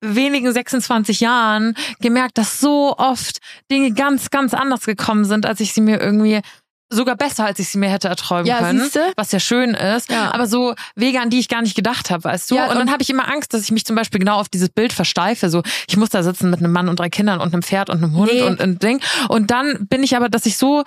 [0.00, 3.38] wenigen 26 Jahren gemerkt, dass so oft
[3.70, 6.40] Dinge ganz, ganz anders gekommen sind, als ich sie mir irgendwie
[6.88, 9.12] sogar besser, als ich sie mir hätte erträumen ja, können, siehste?
[9.16, 10.32] was ja schön ist, ja.
[10.32, 12.54] aber so Wege, an die ich gar nicht gedacht habe, weißt du?
[12.54, 14.48] Ja, und, und dann habe ich immer Angst, dass ich mich zum Beispiel genau auf
[14.48, 17.52] dieses Bild versteife, so ich muss da sitzen mit einem Mann und drei Kindern und
[17.52, 18.42] einem Pferd und einem Hund nee.
[18.42, 20.84] und ein Ding und dann bin ich aber, dass ich so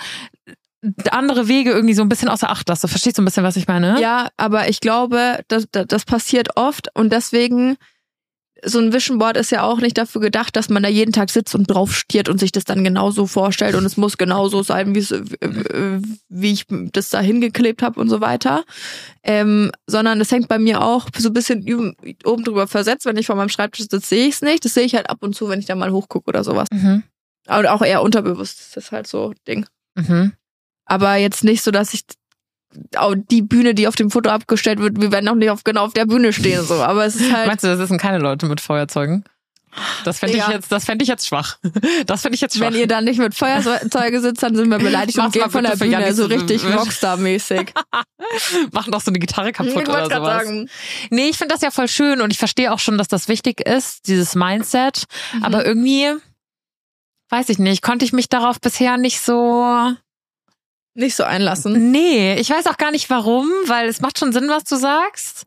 [1.11, 2.87] andere Wege irgendwie so ein bisschen außer Acht lasse.
[2.87, 3.99] Verstehst du ein bisschen, was ich meine?
[3.99, 7.77] Ja, aber ich glaube, das, das, das passiert oft und deswegen
[8.63, 11.29] so ein Vision Board ist ja auch nicht dafür gedacht, dass man da jeden Tag
[11.29, 14.95] sitzt und drauf stiert und sich das dann genauso vorstellt und es muss genauso sein,
[14.95, 18.65] wie, ich das da hingeklebt habe und so weiter.
[19.23, 23.05] Ähm, sondern es hängt bei mir auch so ein bisschen oben drüber versetzt.
[23.05, 24.65] Wenn ich vor meinem Schreibtisch sitze, sehe ich es nicht.
[24.65, 26.67] Das sehe ich halt ab und zu, wenn ich da mal hochgucke oder sowas.
[26.71, 27.03] Mhm.
[27.47, 28.75] Aber auch eher unterbewusst.
[28.75, 29.65] Das ist halt so Ding.
[29.95, 30.33] Mhm.
[30.89, 32.01] Aber jetzt nicht so, dass ich
[33.31, 35.93] die Bühne, die auf dem Foto abgestellt wird, wir werden auch nicht auf, genau auf
[35.93, 36.75] der Bühne stehen, so.
[36.75, 37.47] Aber es ist halt.
[37.47, 39.23] Meinst du, das sind keine Leute mit Feuerzeugen?
[40.03, 41.57] Das fände ich jetzt, das fände ich jetzt schwach.
[42.05, 42.71] Das fände ich jetzt schwach.
[42.71, 45.75] Wenn ihr dann nicht mit Feuerzeuge sitzt, dann sind wir beleidigt und gehen von der
[45.75, 47.73] Bühne, so richtig Rockstar-mäßig.
[48.71, 50.43] Machen doch so eine Gitarre kaputt ich oder sowas.
[50.43, 50.69] Sagen.
[51.11, 53.61] Nee, ich finde das ja voll schön und ich verstehe auch schon, dass das wichtig
[53.61, 55.03] ist, dieses Mindset.
[55.33, 55.43] Mhm.
[55.43, 56.13] Aber irgendwie,
[57.29, 59.93] weiß ich nicht, konnte ich mich darauf bisher nicht so
[60.93, 61.91] nicht so einlassen.
[61.91, 65.45] Nee, ich weiß auch gar nicht warum, weil es macht schon Sinn, was du sagst.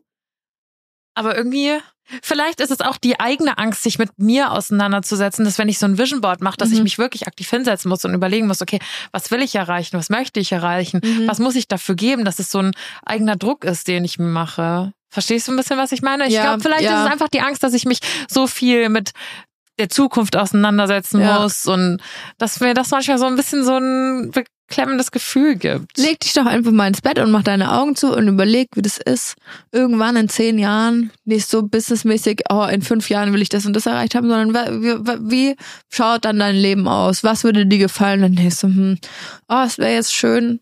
[1.15, 1.77] Aber irgendwie,
[2.21, 5.85] vielleicht ist es auch die eigene Angst, sich mit mir auseinanderzusetzen, dass wenn ich so
[5.85, 6.75] ein Vision Board mache, dass mhm.
[6.75, 8.79] ich mich wirklich aktiv hinsetzen muss und überlegen muss, okay,
[9.11, 11.27] was will ich erreichen, was möchte ich erreichen, mhm.
[11.27, 12.71] was muss ich dafür geben, dass es so ein
[13.05, 14.93] eigener Druck ist, den ich mir mache.
[15.09, 16.27] Verstehst du ein bisschen, was ich meine?
[16.27, 17.01] Ich ja, glaube, vielleicht ja.
[17.01, 19.11] ist es einfach die Angst, dass ich mich so viel mit
[19.79, 21.39] der Zukunft auseinandersetzen ja.
[21.39, 21.99] muss und
[22.37, 24.31] dass mir das manchmal so ein bisschen so ein
[24.73, 25.97] beklemmendes Gefühl gibt.
[25.97, 28.81] Leg dich doch einfach mal ins Bett und mach deine Augen zu und überleg, wie
[28.81, 29.35] das ist.
[29.71, 33.73] Irgendwann in zehn Jahren, nicht so businessmäßig, oh, in fünf Jahren will ich das und
[33.73, 34.95] das erreicht haben, sondern wie,
[35.29, 35.55] wie
[35.89, 37.23] schaut dann dein Leben aus?
[37.23, 38.21] Was würde dir gefallen?
[38.21, 38.97] Dann denkst du, hm,
[39.47, 40.59] oh, es wäre jetzt schön,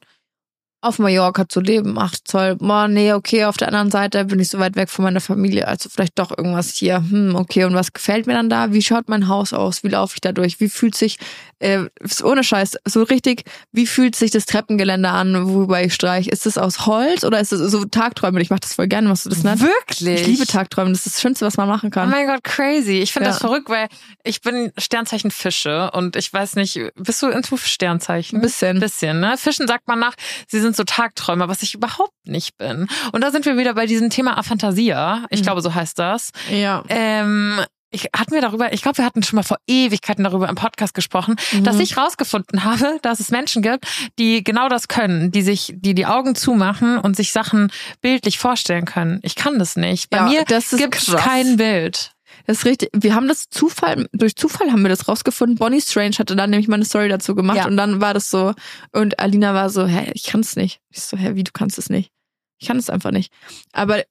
[0.82, 1.95] auf Mallorca zu leben.
[1.99, 5.03] Ach toll, boah, nee, okay, auf der anderen Seite bin ich so weit weg von
[5.05, 6.97] meiner Familie, also vielleicht doch irgendwas hier.
[6.97, 8.73] Hm, okay, und was gefällt mir dann da?
[8.73, 9.84] Wie schaut mein Haus aus?
[9.84, 10.59] Wie laufe ich da durch?
[10.59, 11.17] Wie fühlt sich,
[11.59, 11.84] äh,
[12.23, 16.27] ohne Scheiß, so richtig, wie fühlt sich das Treppengeländer an, worüber ich streich?
[16.27, 18.41] Ist es aus Holz oder ist es so Tagträume?
[18.41, 19.63] Ich mache das voll gerne, was du das nennst.
[19.63, 20.21] Wirklich?
[20.21, 22.09] Ich liebe Tagträume, das ist das Schönste, was man machen Oh kann.
[22.09, 22.99] mein Gott, crazy.
[22.99, 23.34] Ich finde Ja.
[23.34, 23.88] das verrückt, weil
[24.23, 28.39] ich bin Sternzeichen Fische und ich weiß nicht, bist du into Sternzeichen?
[28.39, 28.79] Ein bisschen.
[28.79, 29.38] bisschen, ne?
[29.38, 30.15] Fischen sagt man nach,
[30.47, 32.88] sie sind so Tagträumer, was ich überhaupt nicht bin.
[33.11, 35.26] Und da sind wir wieder bei diesem Thema Aphantasia.
[35.30, 35.43] Ich Mhm.
[35.43, 36.32] glaube, so heißt das.
[36.49, 36.84] Ja.
[36.89, 37.59] Ähm,
[37.93, 40.93] ich hatten wir darüber, ich glaube, wir hatten schon mal vor Ewigkeiten darüber im Podcast
[40.93, 41.82] gesprochen, dass Mhm.
[41.82, 43.86] ich rausgefunden habe, dass es Menschen gibt,
[44.17, 47.69] die genau das können, die sich, die die Augen zumachen und sich Sachen
[47.99, 49.19] bildlich vorstellen können.
[49.24, 50.09] Ich kann das nicht.
[50.09, 52.11] Bei Ja, mir gibt es kein Bild.
[52.47, 52.89] Das ist richtig.
[52.93, 55.57] Wir haben das Zufall, durch Zufall haben wir das rausgefunden.
[55.57, 57.67] Bonnie Strange hatte dann nämlich mal eine Story dazu gemacht Ja.
[57.67, 58.53] und dann war das so,
[58.91, 60.79] und Alina war so, hä, ich kann's nicht.
[60.89, 62.11] Ich so, hä, wie, du kannst es nicht?
[62.59, 63.31] Ich kann es einfach nicht.
[63.73, 64.05] Aber äh,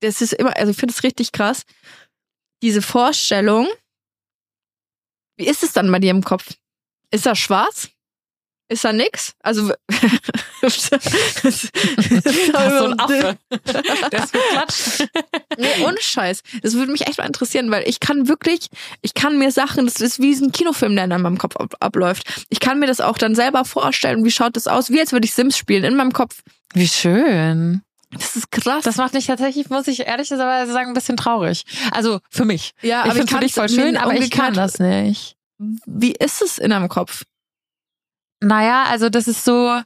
[0.00, 1.62] das ist immer, also ich finde es richtig krass,
[2.62, 3.68] diese Vorstellung,
[5.36, 6.54] wie ist es dann bei dir im Kopf?
[7.10, 7.88] Ist da schwarz?
[8.74, 9.34] Ist da nix?
[9.40, 10.96] Also, so
[12.66, 13.38] ein Affe.
[14.10, 15.08] Der ist geklatscht.
[15.56, 16.42] Nee, ohne Scheiß.
[16.60, 18.66] Das würde mich echt mal interessieren, weil ich kann wirklich,
[19.00, 22.46] ich kann mir Sachen, das ist wie ein Kinofilm, der in meinem Kopf ab, abläuft.
[22.48, 24.24] Ich kann mir das auch dann selber vorstellen.
[24.24, 24.90] Wie schaut das aus?
[24.90, 26.42] Wie als würde ich Sims spielen in meinem Kopf.
[26.72, 27.82] Wie schön.
[28.10, 28.82] Das ist krass.
[28.82, 31.62] Das macht mich tatsächlich, muss ich ehrlicherweise sagen, ein bisschen traurig.
[31.92, 32.72] Also für mich.
[32.82, 35.36] ja, ich aber finde für kann's dich voll schön, aber ich kann das nicht.
[35.86, 37.22] Wie ist es in deinem Kopf?
[38.44, 39.80] Naja, also das ist so,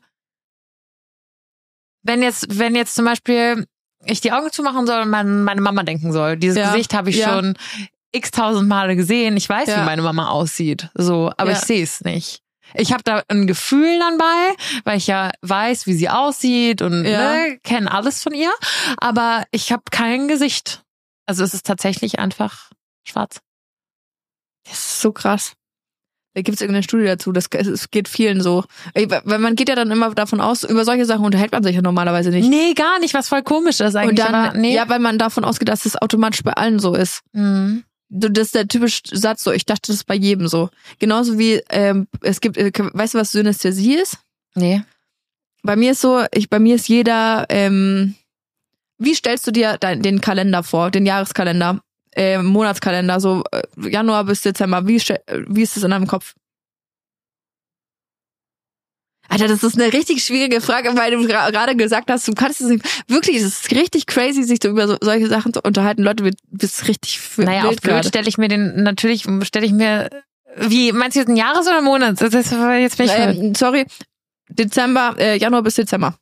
[2.02, 3.66] wenn jetzt, wenn jetzt zum Beispiel
[4.04, 7.10] ich die Augen zumachen soll und meine, meine Mama denken soll, dieses Ja, Gesicht habe
[7.10, 7.28] ich ja.
[7.34, 7.56] schon
[8.12, 9.36] x tausend Male gesehen.
[9.36, 9.80] Ich weiß, Ja.
[9.80, 12.42] wie meine Mama aussieht, so, aber ich sehe es nicht.
[12.74, 14.54] Ich habe da ein Gefühl dann bei,
[14.84, 18.52] weil ich ja weiß, wie sie aussieht und ne, kenne alles von ihr,
[18.98, 20.82] aber ich habe kein Gesicht.
[21.26, 22.70] Also es ist tatsächlich einfach
[23.06, 23.40] schwarz.
[24.64, 25.54] Das ist so krass.
[26.42, 28.64] Gibt es irgendeine Studie dazu, das es geht vielen so.
[28.94, 31.82] Weil man geht ja dann immer davon aus, über solche Sachen unterhält man sich ja
[31.82, 32.48] normalerweise nicht.
[32.48, 34.18] Nee, gar nicht, was voll komisch ist eigentlich.
[34.18, 34.74] Dann, aber nee.
[34.74, 37.22] ja, weil man davon ausgeht, dass es automatisch bei allen so ist.
[37.32, 37.84] Mhm.
[38.10, 39.52] Das ist der typische Satz so.
[39.52, 40.70] Ich dachte, das ist bei jedem so.
[40.98, 44.18] Genauso wie ähm, es gibt, äh, weißt du, was Synästhesie ist?
[44.54, 44.82] Nee.
[45.62, 47.46] Bei mir ist so, ich, bei mir ist jeder.
[47.50, 48.14] Ähm,
[48.98, 51.80] wie stellst du dir dein, den Kalender vor, den Jahreskalender,
[52.14, 54.86] ähm, Monatskalender, so äh, Januar bis Dezember?
[54.86, 56.34] Wie äh, wie ist es in deinem Kopf?
[59.30, 62.68] Alter, das ist eine richtig schwierige Frage, weil du gerade gesagt hast, du kannst es
[62.68, 62.84] nicht.
[63.08, 66.02] Wirklich, es ist richtig crazy, sich so über so, solche Sachen zu unterhalten.
[66.02, 68.08] Leute, du bist richtig Naja, auf gerade.
[68.08, 70.08] stelle ich mir den, natürlich stelle ich mir,
[70.56, 72.20] wie, meinst du jetzt ein Jahres- oder Monats?
[72.20, 73.12] Das ist, jetzt bin ich.
[73.14, 73.84] Ähm, sorry,
[74.48, 76.16] Dezember, äh, Januar bis Dezember.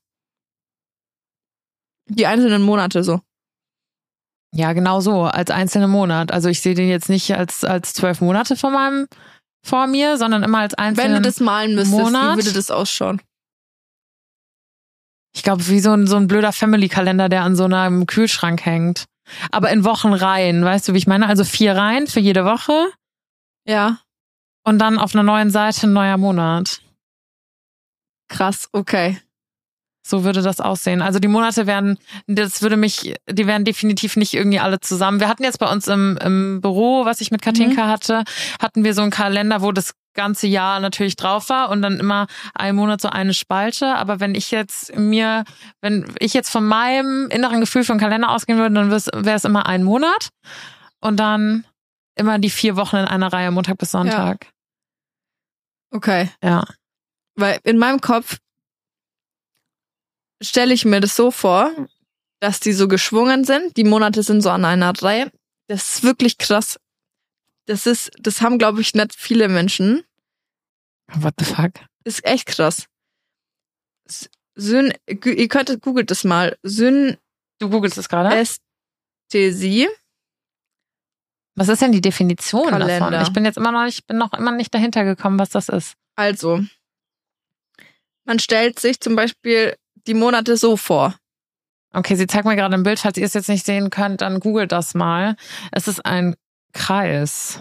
[2.09, 3.21] Die einzelnen Monate so.
[4.57, 6.33] Ja, genau so, als einzelner Monat.
[6.33, 9.07] Also ich sehe den jetzt nicht als, als zwölf Monate vor meinem,
[9.63, 11.15] vor mir, sondern immer als Wenn einzelnen.
[11.23, 12.33] du das malen müsstest, Monat?
[12.39, 13.21] wie würde das ausschauen?
[15.35, 19.05] ich glaube, wie so ein, so ein blöder Family-Kalender, der an so einem Kühlschrank hängt.
[19.51, 21.27] Aber in Wochenreihen, weißt du, wie ich meine?
[21.29, 22.87] Also vier Reihen für jede Woche
[23.69, 23.99] Ja,
[24.65, 26.81] und dann auf einer neuen Seite ein neuer Monat.
[28.29, 29.21] krass, okay.
[30.09, 31.03] So würde das aussehen.
[31.03, 35.21] Also die Monate werden, das würde mich, die wären definitiv nicht irgendwie alle zusammen.
[35.21, 38.25] Wir hatten jetzt bei uns im, im Büro, was ich mit Katinka hatte,
[38.61, 42.27] hatten wir so einen Kalender, wo das ganze Jahr natürlich drauf war und dann immer
[42.55, 43.95] ein Monat so eine Spalte.
[43.95, 45.45] Aber wenn ich jetzt mir,
[45.81, 49.45] wenn ich jetzt von meinem inneren Gefühl für einen Kalender ausgehen würde, dann wäre es
[49.45, 50.31] immer ein Monat
[51.01, 51.65] und dann
[52.17, 54.47] immer die vier Wochen in einer Reihe, Montag bis Sonntag.
[55.91, 56.31] Okay.
[56.43, 56.65] Ja.
[57.37, 58.39] Weil in meinem Kopf
[60.43, 61.73] stelle ich mir das so vor,
[62.41, 63.77] dass die so geschwungen sind.
[63.77, 65.31] Die Monate sind so an einer Reihe.
[65.69, 66.79] Das ist wirklich krass.
[67.67, 70.05] Das ist, das haben, glaube ich, nicht viele Menschen.
[71.15, 71.73] What the fuck?
[72.07, 72.87] ist echt krass.
[74.55, 76.57] Syn, ihr könnt, googelt das mal.
[76.63, 77.19] Synästhesie.
[77.59, 78.37] Du googelst es gerade?
[81.55, 83.11] Was ist denn die Definition Kalender.
[83.11, 83.23] davon?
[83.23, 85.95] Ich bin jetzt immer noch nicht, bin noch immer nicht dahinter gekommen, was das ist.
[86.17, 86.63] Also,
[88.25, 89.77] man stellt sich zum Beispiel
[90.07, 91.15] die Monate so vor.
[91.93, 92.99] Okay, sie zeigt mir gerade ein Bild.
[92.99, 95.37] Falls ihr es jetzt nicht sehen könnt, dann googelt das mal.
[95.73, 96.35] Es ist ein
[96.73, 97.61] Kreis.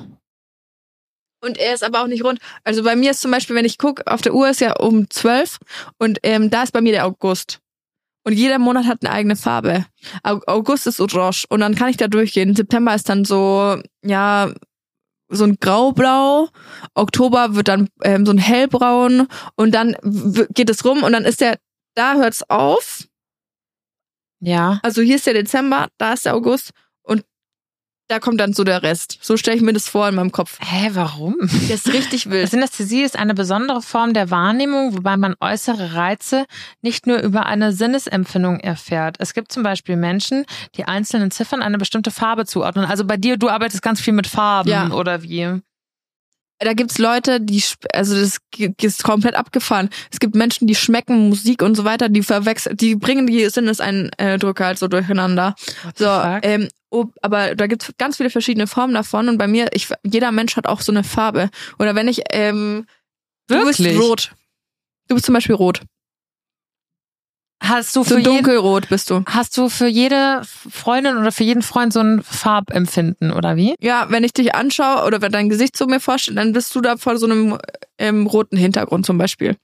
[1.41, 2.39] Und er ist aber auch nicht rund.
[2.63, 5.09] Also bei mir ist zum Beispiel, wenn ich gucke, auf der Uhr ist ja um
[5.09, 5.59] zwölf
[5.99, 7.59] und ähm, da ist bei mir der August.
[8.23, 9.85] Und jeder Monat hat eine eigene Farbe.
[10.23, 12.55] Au- August ist orange und dann kann ich da durchgehen.
[12.55, 14.51] September ist dann so, ja,
[15.29, 16.49] so ein graublau.
[16.95, 19.95] Oktober wird dann ähm, so ein hellbraun und dann
[20.49, 21.59] geht es rum und dann ist der,
[21.95, 23.07] da hört's auf.
[24.39, 24.79] Ja.
[24.83, 26.71] Also hier ist der Dezember, da ist der August
[27.03, 27.23] und
[28.07, 29.17] da kommt dann so der Rest.
[29.21, 30.59] So stelle ich mir das vor in meinem Kopf.
[30.61, 31.35] Hä, warum?
[31.41, 32.51] Das ist richtig wild.
[32.51, 36.45] Synästhesie ist eine besondere Form der Wahrnehmung, wobei man äußere Reize
[36.81, 39.15] nicht nur über eine Sinnesempfindung erfährt.
[39.19, 42.85] Es gibt zum Beispiel Menschen, die einzelnen Ziffern eine bestimmte Farbe zuordnen.
[42.85, 44.91] Also bei dir, du arbeitest ganz viel mit Farben Ja.
[44.91, 45.61] oder wie?
[46.59, 47.61] Da gibt's Leute, die,
[47.93, 48.39] also das
[48.81, 49.89] ist komplett abgefahren.
[50.11, 54.65] Es gibt Menschen, die schmecken Musik und so weiter, die verwechseln, die bringen die Sinneseindrücke
[54.65, 55.55] halt so durcheinander.
[55.95, 56.39] So, fuck?
[56.43, 56.69] ähm,
[57.21, 60.67] aber da gibt's ganz viele verschiedene Formen davon und bei mir, ich, jeder Mensch hat
[60.67, 61.49] auch so eine Farbe.
[61.77, 62.85] Oder wenn ich, ähm,
[63.47, 63.89] du Wirklich?
[63.89, 64.31] bist rot.
[65.07, 65.81] Du bist zum Beispiel rot.
[67.63, 69.23] Hast du So für jeden, dunkelrot bist du.
[69.27, 73.75] hast du für jede Freundin oder für jeden Freund so ein Farbempfinden oder wie?
[73.79, 76.81] Ja, wenn ich dich anschaue oder wenn dein Gesicht zu mir vorstellt, dann bist du
[76.81, 77.57] da vor so einem
[77.97, 79.55] ähm, roten Hintergrund zum Beispiel.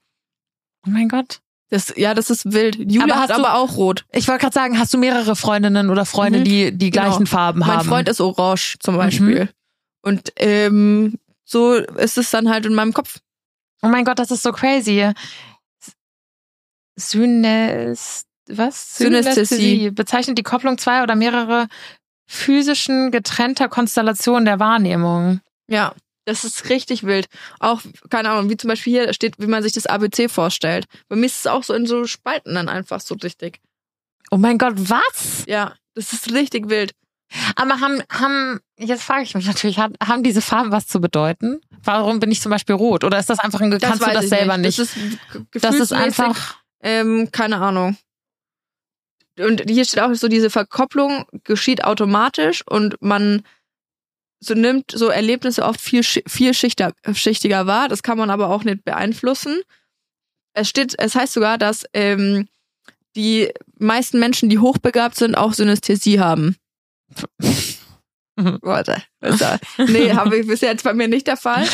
[0.86, 1.40] Oh mein Gott.
[1.68, 2.76] Das, ja, das ist wild.
[2.76, 4.04] Julia Aber hat hast du- aber auch rot.
[4.12, 6.44] Ich wollte gerade sagen, hast du mehrere Freundinnen oder Freunde, Mhm.
[6.44, 7.06] die die Genau.
[7.08, 7.88] gleichen Farben Mein haben?
[7.88, 8.98] Freund ist orange zum Mhm.
[8.98, 9.48] Beispiel.
[10.02, 13.18] Und ähm, so ist es dann halt in meinem Kopf.
[13.82, 15.10] Oh mein Gott, das ist so crazy.
[17.10, 18.96] Synäs was?
[18.98, 19.90] Synästhesie.
[19.90, 21.68] bezeichnet die Kopplung zwei oder mehrere
[22.26, 25.40] physischen getrennter Konstellationen der Wahrnehmung.
[25.68, 25.94] Ja,
[26.24, 27.26] das ist richtig wild.
[27.58, 30.86] Auch, keine Ahnung, wie zum Beispiel hier steht, wie man sich das ABC vorstellt.
[31.08, 33.60] Bei mir ist es auch so in so Spalten dann einfach so richtig.
[34.30, 35.44] Oh mein Gott, was?
[35.46, 36.92] Ja, das ist richtig wild.
[37.56, 41.60] Aber haben, haben, jetzt frage ich mich natürlich, haben diese Farben was zu bedeuten?
[41.82, 43.04] Warum bin ich zum Beispiel rot?
[43.04, 44.78] Oder ist das einfach ein, Das kannst du weiß das ich selber nicht?
[44.78, 44.98] Das ist,
[45.52, 47.96] Das ist einfach, Ähm, keine Ahnung.
[49.38, 53.42] Und hier steht auch so, diese Verkopplung geschieht automatisch und man
[54.40, 57.88] so nimmt so Erlebnisse oft viel, schi- vielschichtiger schichtiger wahr.
[57.88, 59.60] Das kann man aber auch nicht beeinflussen.
[60.54, 62.48] Es steht, es heißt sogar, dass ähm,
[63.16, 66.56] die meisten Menschen, die hochbegabt sind, auch Synästhesie haben.
[68.36, 69.02] Warte.
[69.78, 71.68] Nee, habe ich bis jetzt bei mir nicht der Fall.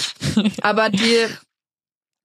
[0.60, 1.26] Aber die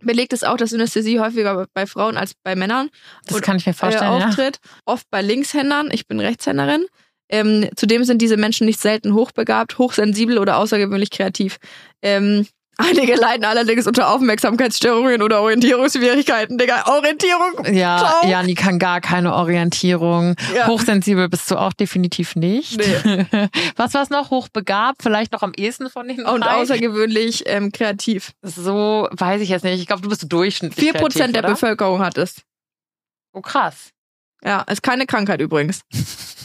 [0.04, 2.90] belegt es auch, dass Synästhesie häufiger bei Frauen als bei Männern
[3.26, 4.28] das kann ich mir äh, vorstellen, ja.
[4.28, 4.60] auftritt.
[4.86, 5.90] Oft bei Linkshändern.
[5.92, 6.86] Ich bin Rechtshänderin.
[7.30, 11.58] Ähm, zudem sind diese Menschen nicht selten hochbegabt, hochsensibel oder außergewöhnlich kreativ.
[12.02, 12.46] Ähm,
[12.78, 16.58] einige leiden allerdings unter Aufmerksamkeitsstörungen oder Orientierungsschwierigkeiten.
[16.58, 17.74] Digga, Orientierung.
[17.74, 18.30] Ja, Ciao.
[18.30, 20.36] Jani kann gar keine Orientierung.
[20.56, 20.68] Ja.
[20.68, 22.78] Hochsensibel bist du auch definitiv nicht.
[22.78, 23.26] Nee.
[23.76, 24.32] Was war's noch?
[24.32, 25.04] Hochbegabt?
[25.04, 26.56] Vielleicht noch am ehesten von den Und drei?
[26.62, 28.32] außergewöhnlich ähm, kreativ.
[28.42, 29.80] So weiß ich jetzt nicht.
[29.80, 30.84] Ich glaube, du bist durchschnittlich.
[30.92, 31.54] Vier Prozent der oder?
[31.54, 32.42] Bevölkerung hat es.
[33.34, 33.92] Oh, krass.
[34.44, 35.82] Ja, ist keine Krankheit übrigens.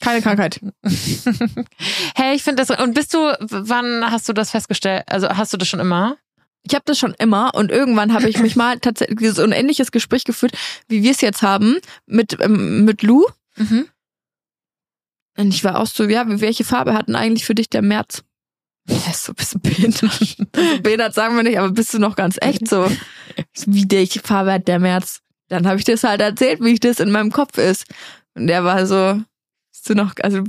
[0.00, 0.60] Keine Krankheit.
[2.14, 2.70] hey, ich finde das.
[2.78, 5.04] Und bist du, wann hast du das festgestellt?
[5.06, 6.16] Also hast du das schon immer?
[6.62, 9.92] Ich habe das schon immer und irgendwann habe ich mich mal tatsächlich so ein ähnliches
[9.92, 10.52] Gespräch geführt,
[10.88, 11.76] wie wir es jetzt haben,
[12.06, 13.24] mit, ähm, mit Lou.
[13.56, 13.88] Mhm.
[15.38, 18.22] Und ich war auch so, ja, welche Farbe hat denn eigentlich für dich der März?
[18.88, 20.02] Ja, ist so ein bisschen behindert.
[20.02, 22.90] Also behindert sagen wir nicht, aber bist du noch ganz echt so?
[23.66, 25.20] Wie welche Farbe hat der März?
[25.48, 27.84] Dann habe ich das halt erzählt, wie das in meinem Kopf ist.
[28.34, 29.20] Und der war so,
[29.80, 30.44] bist du noch, also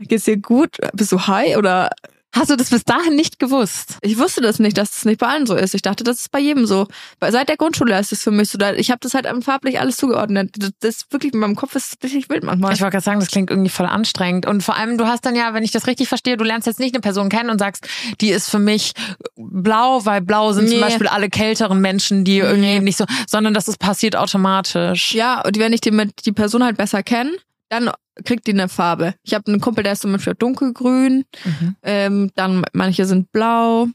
[0.00, 0.78] geht's dir gut?
[0.92, 1.90] Bist du high oder
[2.34, 3.98] Hast du das bis dahin nicht gewusst?
[4.00, 5.74] Ich wusste das nicht, dass das nicht bei allen so ist.
[5.74, 6.88] Ich dachte, das ist bei jedem so.
[7.20, 8.58] Seit der Grundschule ist es für mich so.
[8.76, 10.54] Ich habe das halt farblich alles zugeordnet.
[10.80, 12.72] Das, ist wirklich in meinem Kopf ist richtig wild manchmal.
[12.72, 14.46] Ich wollte gerade sagen, das klingt irgendwie voll anstrengend.
[14.46, 16.80] Und vor allem, du hast dann ja, wenn ich das richtig verstehe, du lernst jetzt
[16.80, 17.86] nicht eine Person kennen und sagst,
[18.22, 18.92] die ist für mich
[19.36, 20.84] blau, weil blau sind zum Nee.
[20.84, 25.12] Beispiel alle kälteren Menschen, die irgendwie nicht so, sondern das ist passiert automatisch.
[25.12, 27.32] Ja, und wenn ich die, mit, die Person halt besser kenne,
[27.72, 27.90] dann
[28.24, 29.14] kriegt die eine Farbe.
[29.22, 31.24] Ich habe einen Kumpel, der ist zum Beispiel dunkelgrün.
[31.44, 31.76] Mhm.
[31.82, 33.88] Ähm, dann manche sind blau.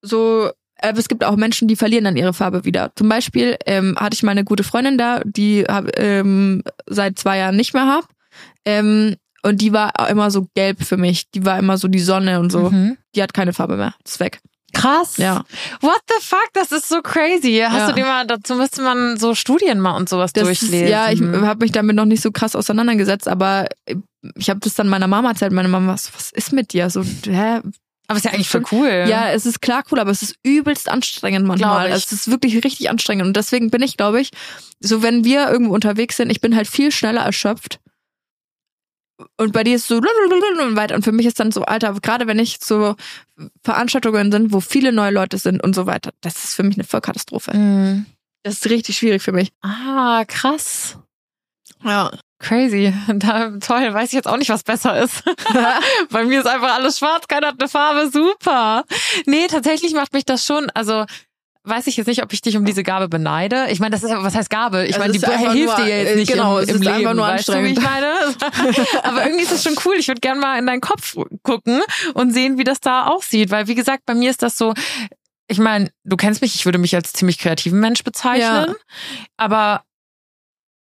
[0.00, 2.92] So, aber es gibt auch Menschen, die verlieren dann ihre Farbe wieder.
[2.94, 7.38] Zum Beispiel ähm, hatte ich mal eine gute Freundin da, die hab, ähm, seit zwei
[7.38, 8.08] Jahren nicht mehr hab.
[8.64, 11.30] Ähm, und die war immer so gelb für mich.
[11.32, 12.70] Die war immer so die Sonne und so.
[12.70, 12.96] Mhm.
[13.16, 13.94] Die hat keine Farbe mehr.
[14.04, 14.40] Ist weg.
[14.74, 15.16] Krass.
[15.16, 15.44] Ja.
[15.80, 16.48] What the fuck?
[16.52, 17.62] Das ist so crazy.
[17.66, 17.88] Hast Ja.
[17.88, 20.88] du dir mal, dazu müsste man so Studien mal und sowas Das ist, durchlesen.
[20.88, 23.66] ja, ich habe mich damit noch nicht so krass auseinandergesetzt, aber
[24.36, 25.52] ich habe das dann meiner Mama erzählt.
[25.52, 26.90] Meine Mama, was, was ist mit dir?
[26.90, 27.60] So, hä?
[28.06, 29.06] Aber ist ja eigentlich voll cool.
[29.08, 31.90] Ja, es ist klar cool, aber es ist übelst anstrengend manchmal.
[31.90, 33.26] Es ist wirklich richtig anstrengend.
[33.26, 34.30] Und deswegen bin ich, glaube ich,
[34.80, 37.78] so wenn wir irgendwo unterwegs sind, ich bin halt viel schneller erschöpft.
[39.36, 39.96] Und bei dir ist so
[40.62, 40.94] und weiter.
[40.94, 42.96] Und für mich ist dann so, Alter, gerade wenn ich zu
[43.62, 46.84] Veranstaltungen sind, wo viele neue Leute sind und so weiter, das ist für mich eine
[46.84, 47.56] Vollkatastrophe.
[47.56, 48.06] Mhm.
[48.42, 49.52] Das ist richtig schwierig für mich.
[49.62, 50.98] Ah, krass.
[51.82, 52.10] Ja.
[52.38, 52.92] Crazy.
[53.08, 55.22] Da, toll, weiß ich jetzt auch nicht, was besser ist.
[56.10, 58.84] Bei mir ist einfach alles schwarz, keiner hat eine Farbe, super.
[59.24, 61.06] Nee, tatsächlich macht mich das schon, also
[61.66, 63.66] weiß ich jetzt nicht, ob ich dich um diese Gabe beneide.
[63.70, 64.86] Ich meine, das ist ja, was heißt Gabe?
[64.86, 66.94] Ich meine, es die hilft nur- dir jetzt nicht genau, im, es im ist Leben.
[66.96, 68.40] einfach nur weißt du, wie ich anstrengend.
[68.40, 68.86] meine?
[69.02, 69.94] Aber irgendwie ist das schon cool.
[69.98, 71.80] Ich würde gerne mal in deinen Kopf gucken
[72.12, 73.50] und sehen, wie das da aussieht.
[73.50, 74.74] Weil, wie gesagt, bei mir ist das so,
[75.48, 78.74] ich meine, du kennst mich, ich würde mich als ziemlich kreativen Mensch bezeichnen.
[79.36, 79.82] Aber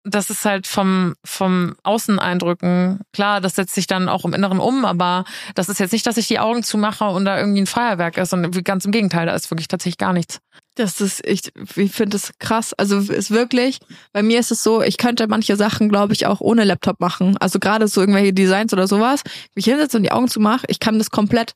[0.04, 4.86] das ist halt vom, vom Außeneindrücken, klar, das setzt sich dann auch im Inneren um,
[4.86, 5.26] aber
[5.56, 8.30] das ist jetzt nicht, dass ich die Augen zumache und da irgendwie ein Feuerwerk ist,
[8.30, 10.40] sondern ganz im Gegenteil, da ist wirklich tatsächlich gar nichts.
[10.76, 11.42] Das ist, ich,
[11.76, 12.74] ich finde das krass.
[12.74, 13.80] Also ist wirklich,
[14.14, 17.36] bei mir ist es so, ich könnte manche Sachen, glaube ich, auch ohne Laptop machen.
[17.38, 19.22] Also gerade so irgendwelche Designs oder sowas,
[19.54, 21.54] wie ich hinsetze und die Augen zumache, ich kann das komplett.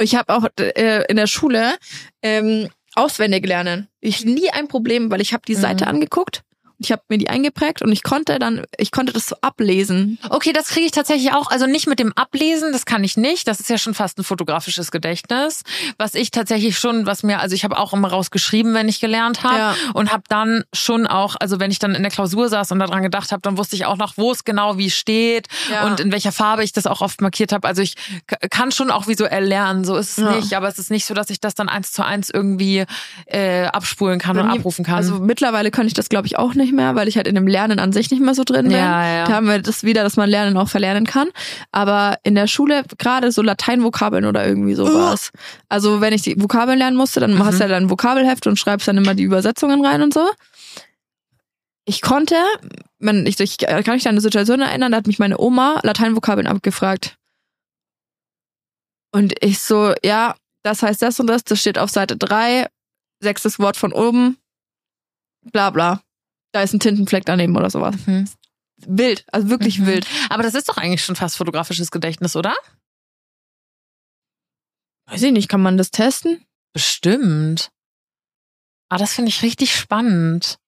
[0.00, 1.74] Ich habe auch äh, in der Schule
[2.22, 3.86] ähm, auswendig lernen.
[4.00, 5.60] Ich nie ein Problem, weil ich habe die Mhm.
[5.60, 6.42] Seite angeguckt,
[6.80, 10.18] ich habe mir die eingeprägt und ich konnte dann, ich konnte das so ablesen.
[10.30, 11.50] Okay, das kriege ich tatsächlich auch.
[11.50, 13.48] Also nicht mit dem Ablesen, das kann ich nicht.
[13.48, 15.62] Das ist ja schon fast ein fotografisches Gedächtnis.
[15.96, 19.42] Was ich tatsächlich schon, was mir, also ich habe auch immer rausgeschrieben, wenn ich gelernt
[19.42, 19.56] habe.
[19.58, 19.74] Ja.
[19.94, 23.02] Und habe dann schon auch, also wenn ich dann in der Klausur saß und daran
[23.02, 25.86] gedacht habe, dann wusste ich auch noch, wo es genau wie steht Ja.
[25.86, 27.66] und in welcher Farbe ich das auch oft markiert habe.
[27.66, 27.94] Also ich
[28.50, 30.32] kann schon auch visuell lernen, so ist es Ja.
[30.36, 30.54] nicht.
[30.54, 32.84] Aber es ist nicht so, dass ich das dann eins zu eins irgendwie
[33.26, 34.94] äh, abspulen kann und abrufen kann.
[34.94, 37.46] Also mittlerweile kann ich das, glaube ich, auch nicht mehr, weil ich halt in dem
[37.46, 38.72] Lernen an sich nicht mehr so drin bin.
[38.76, 39.24] Ja, ja.
[39.26, 41.28] Da haben wir das wieder, dass man Lernen auch verlernen kann.
[41.72, 45.30] Aber in der Schule, gerade so Lateinvokabeln oder irgendwie sowas.
[45.68, 47.44] Also wenn ich die Vokabeln lernen musste, dann Mhm.
[47.44, 50.26] hast du ja dann ein Vokabelheft und schreibst dann immer die Übersetzungen rein und so.
[51.84, 52.36] Ich konnte,
[52.98, 56.46] man, ich, ich kann mich an eine Situation erinnern, da hat mich meine Oma Lateinvokabeln
[56.46, 57.16] abgefragt.
[59.10, 62.66] Und ich so, ja, das heißt das und das, das steht auf Seite drei,
[63.20, 64.36] sechstes Wort von oben,
[65.50, 66.02] bla bla.
[66.52, 67.94] Da ist ein Tintenfleck daneben oder sowas.
[68.06, 68.28] Mhm.
[68.86, 69.86] Wild, also wirklich Mhm.
[69.86, 70.06] wild.
[70.30, 72.54] Aber das ist doch eigentlich schon fast fotografisches Gedächtnis, oder?
[75.06, 76.44] Weiß ich nicht, kann man das testen?
[76.72, 77.70] Bestimmt.
[78.90, 80.58] Ah, das finde ich richtig spannend.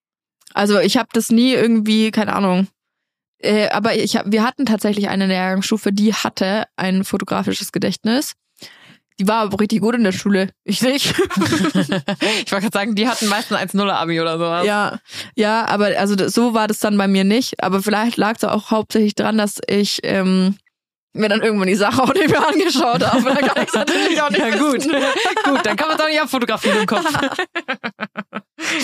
[0.52, 2.68] Also ich habe das nie irgendwie, keine Ahnung.
[3.38, 8.34] Äh, aber ich hab, wir hatten tatsächlich eine Jahrgangsstufe, die hatte ein fotografisches Gedächtnis.
[9.20, 10.48] Die war aber richtig gut in der Schule.
[10.64, 11.10] Ich nicht.
[11.14, 14.66] ich wollte gerade sagen, die hatten meistens 1-0-Abi oder sowas.
[14.66, 14.98] ja,
[15.36, 17.62] ja, aber also so war das dann bei mir nicht.
[17.62, 20.56] Aber vielleicht lag es auch hauptsächlich dran, dass ich ähm,
[21.12, 23.22] mir dann irgendwann die Sache auch nicht mehr angeschaut habe.
[23.24, 24.74] Da kann ich natürlich auch nicht Ja, gut.
[24.76, 24.92] wissen.
[25.44, 27.04] gut, dann kann man es auch nicht abfotografieren im Kopf.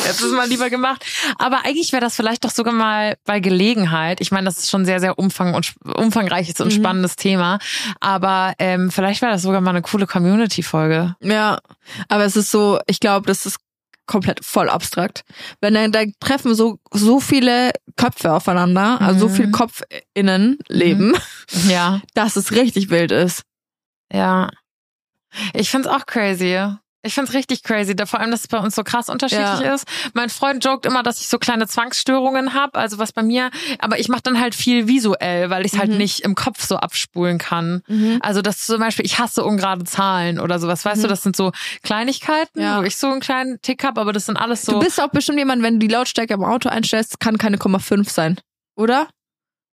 [0.07, 1.05] Jetzt ist mal lieber gemacht.
[1.39, 4.21] Aber eigentlich wäre das vielleicht doch sogar mal bei Gelegenheit.
[4.21, 6.77] Ich meine, das ist schon sehr, sehr umfang und umfangreiches und Mhm.
[6.77, 7.59] spannendes Thema.
[8.01, 11.15] Aber ähm, vielleicht wäre das sogar mal eine coole Community-Folge.
[11.21, 11.59] Ja,
[12.09, 13.59] aber es ist so, ich glaube, das ist
[14.07, 15.25] komplett voll abstrakt.
[15.61, 19.35] Wenn da, da treffen so so viele Köpfe aufeinander, also so Mhm.
[19.37, 21.15] viel KopfInnen leben,
[21.69, 22.01] Ja.
[22.15, 23.43] dass es richtig wild ist.
[24.13, 24.51] Ja.
[25.55, 26.59] Ich find's auch crazy.
[27.07, 29.75] Ich find's richtig crazy, da vor allem, dass es bei uns so krass unterschiedlich Ja.
[29.75, 29.87] ist.
[30.13, 33.99] Mein Freund joked immer, dass ich so kleine Zwangsstörungen habe, also was bei mir, aber
[33.99, 35.97] ich mache dann halt viel visuell, weil ich es halt Mhm.
[35.99, 37.83] nicht im Kopf so abspulen kann.
[38.21, 41.03] Also das zum Beispiel, ich hasse ungerade Zahlen oder sowas, weißt Mhm.
[41.03, 41.53] du, das sind so
[41.83, 42.79] Kleinigkeiten, Ja.
[42.81, 44.73] wo ich so einen kleinen Tick hab, aber das sind alles so.
[44.73, 47.79] Du bist auch bestimmt jemand, wenn du die Lautstärke im Auto einstellst, kann keine Komma
[47.79, 48.41] fünf sein,
[48.77, 49.09] oder?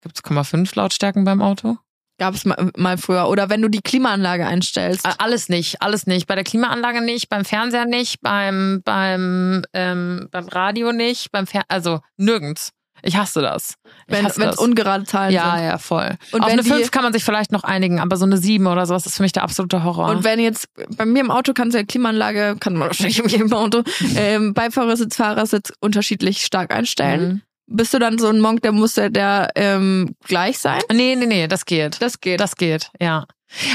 [0.03, 1.79] Gibt's 0,5 Lautstärken beim Auto?
[2.23, 3.29] Gab es mal, mal früher.
[3.29, 5.05] Oder wenn du die Klimaanlage einstellst.
[5.05, 6.29] Äh, Alles nicht, alles nicht.
[6.29, 11.63] Bei der Klimaanlage nicht, beim Fernseher nicht, beim beim ähm, beim Radio nicht, beim Fer
[11.67, 12.71] also nirgends.
[13.03, 13.75] Ich hasse das.
[14.07, 15.65] Ich wenn es ungerade Zahlen ja, sind.
[15.65, 16.11] ja, voll.
[16.31, 18.65] Und Auf eine die- 5 kann man sich vielleicht noch einigen, aber so eine 7
[18.69, 20.11] oder sowas ist für mich der absolute Horror.
[20.11, 23.29] Und wenn jetzt, bei mir im Auto kannst du ja Klimaanlage, kann man wahrscheinlich in
[23.29, 23.83] jedem Auto,
[24.15, 27.29] ähm, Beifahrersitz, Fahrersitz unterschiedlich stark einstellen.
[27.29, 27.43] Mhm.
[27.75, 30.83] Bist du dann so ein Monk, der muss der, der ähm, gleich sein?
[30.93, 32.01] Nee, nee, nee, das geht.
[32.03, 32.41] Das geht.
[32.41, 33.27] Das geht, ja.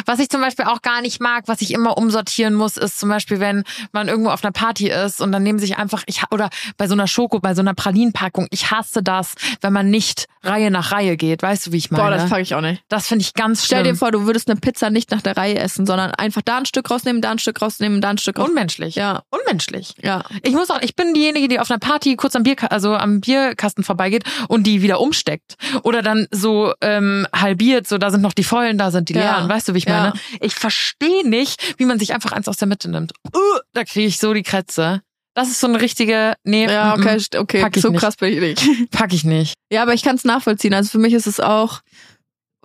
[0.05, 3.09] Was ich zum Beispiel auch gar nicht mag, was ich immer umsortieren muss, ist zum
[3.09, 6.49] Beispiel, wenn man irgendwo auf einer Party ist und dann nehmen sich einfach, ich oder
[6.77, 10.71] bei so einer Schoko, bei so einer Pralinenpackung, ich hasse das, wenn man nicht Reihe
[10.71, 11.41] nach Reihe geht.
[11.43, 12.03] Weißt du, wie ich meine?
[12.03, 12.81] Boah, das pack ich auch nicht.
[12.89, 13.93] Das finde ich ganz Stell schlimm.
[13.93, 16.65] dir vor, du würdest eine Pizza nicht nach der Reihe essen, sondern einfach da ein
[16.65, 18.57] Stück rausnehmen, da ein Stück rausnehmen, da ein Stück rausnehmen.
[18.57, 18.95] Unmenschlich.
[18.95, 19.93] Ja, Unmenschlich.
[20.01, 20.23] ja.
[20.43, 23.19] Ich muss auch, ich bin diejenige, die auf einer Party kurz am Bier, also am
[23.21, 25.55] Bierkasten vorbeigeht und die wieder umsteckt.
[25.83, 29.37] Oder dann so ähm, halbiert, so da sind noch die vollen, da sind die Ja.
[29.37, 29.49] leeren.
[29.67, 29.99] Weißt du, wie ich Ja.
[29.99, 30.13] meine?
[30.39, 33.11] Ich verstehe nicht, wie man sich einfach eins aus der Mitte nimmt.
[33.35, 33.39] Uh,
[33.73, 35.01] da kriege ich so die Krätze.
[35.33, 37.99] Das ist so eine richtige, nee, Ja, okay, okay, Pack ich so nicht.
[37.99, 38.91] krass bin ich nicht.
[38.91, 39.53] pack ich nicht.
[39.71, 40.73] Ja, aber ich kann es nachvollziehen.
[40.73, 41.81] Also für mich ist es auch,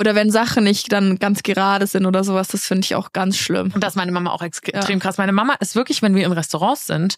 [0.01, 3.37] Oder wenn Sachen nicht dann ganz gerade sind oder sowas, das finde ich auch ganz
[3.37, 3.73] schlimm.
[3.75, 5.19] Und das ist meine Mama auch extrem krass.
[5.19, 7.17] Meine Mama ist wirklich, wenn wir in Restaurants sind,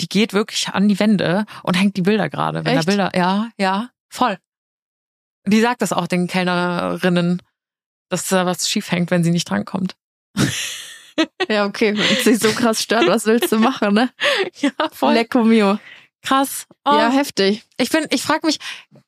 [0.00, 2.64] die geht wirklich an die Wände und hängt die Bilder gerade.
[2.64, 2.88] Wenn da Echt?
[2.88, 4.36] Bilder, ja, ja, voll.
[5.46, 7.40] Die sagt das auch den Kellnerinnen,
[8.08, 9.94] dass da was schief hängt, wenn sie nicht drankommt.
[11.48, 11.96] Ja, okay.
[11.96, 14.10] Wenn es dich so krass stört, was willst du machen, ne?
[14.60, 15.14] Ja, voll.
[15.14, 15.78] Lecco mio.
[16.22, 16.66] krass.
[16.84, 17.62] Oh, Ja, heftig.
[17.78, 18.58] ich bin, ich frage mich,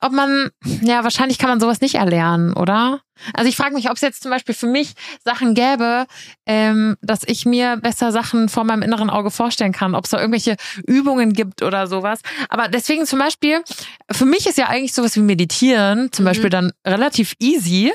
[0.01, 3.03] ob man, ja, wahrscheinlich kann man sowas nicht erlernen, oder?
[3.35, 6.07] Also ich frage mich, ob es jetzt zum Beispiel für mich Sachen gäbe,
[6.47, 10.19] ähm, dass ich mir besser Sachen vor meinem inneren Auge vorstellen kann, ob es da
[10.19, 12.21] irgendwelche Übungen gibt oder sowas.
[12.49, 13.63] Aber deswegen zum Beispiel,
[14.11, 16.29] für mich ist ja eigentlich sowas wie Meditieren zum Mhm.
[16.29, 17.93] Beispiel dann relativ easy.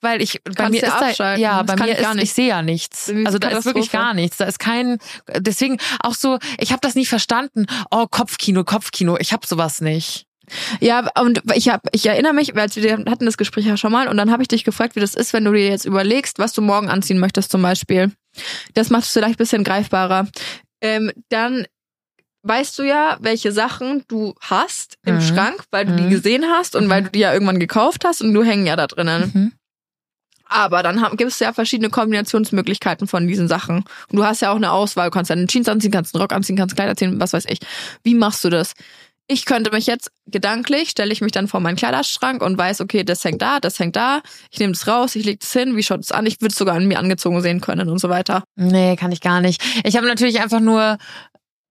[0.00, 1.42] Weil ich bei Kannst mir ja ist da, abschalten.
[1.42, 2.22] ja, Das bei kann mir ist nicht.
[2.24, 3.12] ich sehe ja nichts.
[3.24, 4.36] Also da ist wirklich gar nichts.
[4.38, 4.98] Da ist kein
[5.38, 7.66] deswegen auch so, ich habe das nie verstanden.
[7.90, 10.26] Oh, Kopfkino, Kopfkino, ich habe sowas nicht.
[10.80, 14.08] Ja, und ich hab, ich erinnere mich, als wir hatten das Gespräch ja schon mal,
[14.08, 16.52] und dann habe ich dich gefragt, wie das ist, wenn du dir jetzt überlegst, was
[16.52, 18.12] du morgen anziehen möchtest zum Beispiel.
[18.74, 20.28] Das macht es vielleicht ein bisschen greifbarer.
[20.82, 21.64] Ähm, dann
[22.42, 25.20] weißt du ja, welche Sachen du hast im Mhm.
[25.22, 26.10] Schrank, weil du die Mhm.
[26.10, 26.90] gesehen hast und Mhm.
[26.90, 29.54] weil du die ja irgendwann gekauft hast und du hängen ja da drinnen.
[30.46, 33.78] Aber dann gibt es ja verschiedene Kombinationsmöglichkeiten von diesen Sachen.
[34.10, 35.08] Und du hast ja auch eine Auswahl.
[35.08, 37.46] Du kannst ja einen Jeans anziehen, kannst einen Rock anziehen, kannst Kleider anziehen, was weiß
[37.48, 37.58] ich.
[38.02, 38.72] Wie machst du das?
[39.26, 43.04] Ich könnte mich jetzt gedanklich, stelle ich mich dann vor meinen Kleiderschrank und weiß, okay,
[43.04, 44.20] das hängt da, das hängt da.
[44.50, 46.26] Ich nehme das raus, ich lege das hin, wie schaut es an?
[46.26, 48.44] Ich würde es sogar an mir angezogen sehen können und so weiter.
[48.56, 49.62] Nee, kann ich gar nicht.
[49.84, 50.98] Ich habe natürlich einfach nur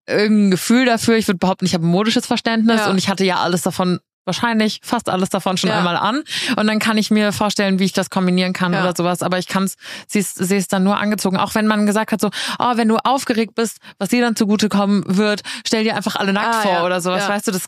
[0.08, 1.16] irgendein Gefühl dafür.
[1.16, 2.90] Ich würde behaupten, ich habe ein modisches Verständnis Ja.
[2.90, 5.78] und ich hatte ja alles davon, wahrscheinlich fast alles davon schon Ja.
[5.80, 6.24] einmal an.
[6.58, 8.82] Und dann kann ich mir vorstellen, wie ich das kombinieren kann Ja.
[8.82, 9.22] oder sowas.
[9.22, 9.76] Aber ich kann es,
[10.08, 11.38] sehe es dann nur angezogen.
[11.38, 15.04] Auch wenn man gesagt hat, so, oh, wenn du aufgeregt bist, was dir dann zugutekommen
[15.08, 16.86] wird, stell dir einfach alle nackt Ah, vor ja.
[16.86, 17.28] oder sowas.
[17.28, 17.66] Weißt du, das,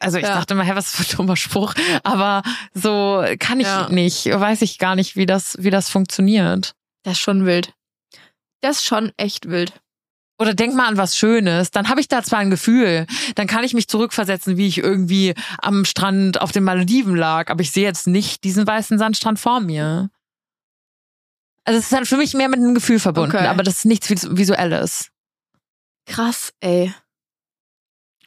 [0.00, 1.74] also ich dachte immer, hä, was für ein dummer Spruch.
[2.02, 2.42] Aber
[2.74, 6.74] so kann ich nicht, weiß ich gar nicht, wie das, wie das funktioniert.
[7.04, 7.72] Das ist schon wild.
[8.60, 9.72] Das ist schon echt wild.
[10.38, 13.06] Oder denk mal an was Schönes, dann habe ich da zwar ein Gefühl,
[13.36, 17.60] dann kann ich mich zurückversetzen, wie ich irgendwie am Strand auf den Malediven lag, aber
[17.62, 20.10] ich sehe jetzt nicht diesen weißen Sandstrand vor mir.
[21.64, 23.46] Also es ist dann für mich mehr mit einem Gefühl verbunden, Okay.
[23.46, 25.10] aber das ist nichts Vis- Visuelles.
[26.06, 26.92] Krass, ey.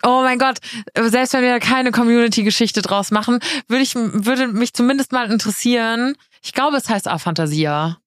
[0.04, 0.60] Oh mein Gott,
[0.96, 6.16] selbst wenn wir da keine Community-Geschichte draus machen, würde ich würde mich zumindest mal interessieren.
[6.44, 7.98] Ich glaube, es heißt Aphantasia.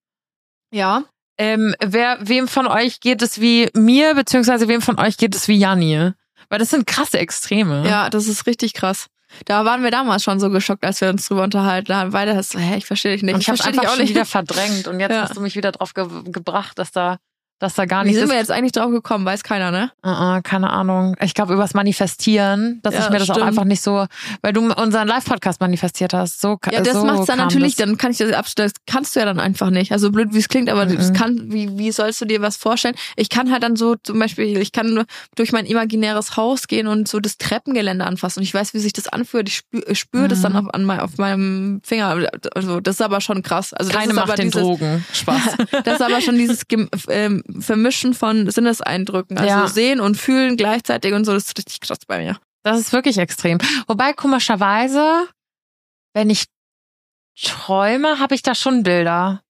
[0.72, 1.04] Ja.
[1.40, 5.48] Ähm, wer, wem von euch geht es wie mir, beziehungsweise wem von euch geht es
[5.48, 6.12] wie Janni?
[6.50, 7.88] Weil das sind krasse Extreme.
[7.88, 9.06] Ja, das ist richtig krass.
[9.44, 12.12] Da waren wir damals schon so geschockt, als wir uns drüber unterhalten haben.
[12.12, 13.34] Hast du, hä, ich verstehe dich nicht.
[13.34, 14.10] Und ich habe verstehe einfach dich auch schon nicht.
[14.14, 15.22] wieder verdrängt und jetzt Ja.
[15.22, 17.18] hast du mich wieder drauf ge gebracht, dass da,
[17.60, 19.24] dass da gar Wie nichts sind wir jetzt eigentlich drauf gekommen?
[19.24, 19.92] Weiß keiner, ne?
[20.04, 20.08] Uh,
[20.38, 21.14] uh, keine Ahnung.
[21.20, 23.46] Ich glaube übers Manifestieren, dass Ja, ich mir das auch stimmt.
[23.48, 24.06] einfach nicht so,
[24.42, 26.40] weil du unseren Live-Podcast manifestiert hast.
[26.40, 27.86] So, Ja, das so macht's dann natürlich, Das.
[27.86, 28.70] dann kann ich das abstellen.
[28.74, 29.92] Das kannst du ja dann einfach nicht.
[29.92, 31.14] Also blöd, wie es klingt, aber das Mhm.
[31.14, 32.94] kann, wie, wie sollst du dir was vorstellen?
[33.16, 35.04] Ich kann halt dann so, zum Beispiel, ich kann nur
[35.36, 38.40] durch mein imaginäres Haus gehen und so das Treppengeländer anfassen.
[38.40, 39.48] Und ich weiß, wie sich das anfühlt.
[39.48, 40.42] Ich spüre spür das Mhm.
[40.42, 42.26] dann auf, an mein, auf meinem Finger.
[42.54, 43.72] Also, das ist aber schon krass.
[43.74, 45.04] Also, Keine das ist macht aber den dieses, Drogen.
[45.12, 45.40] Spaß.
[45.84, 46.62] Das ist aber schon dieses
[47.08, 49.38] ähm, Vermischen von Sinneseindrücken.
[49.38, 49.66] Also Ja.
[49.68, 52.38] sehen und fühlen gleichzeitig und so, das ist richtig krass bei mir.
[52.62, 53.58] Das ist wirklich extrem.
[53.86, 55.26] Wobei, komischerweise,
[56.14, 56.44] wenn ich
[57.42, 59.42] träume, habe ich da schon Bilder.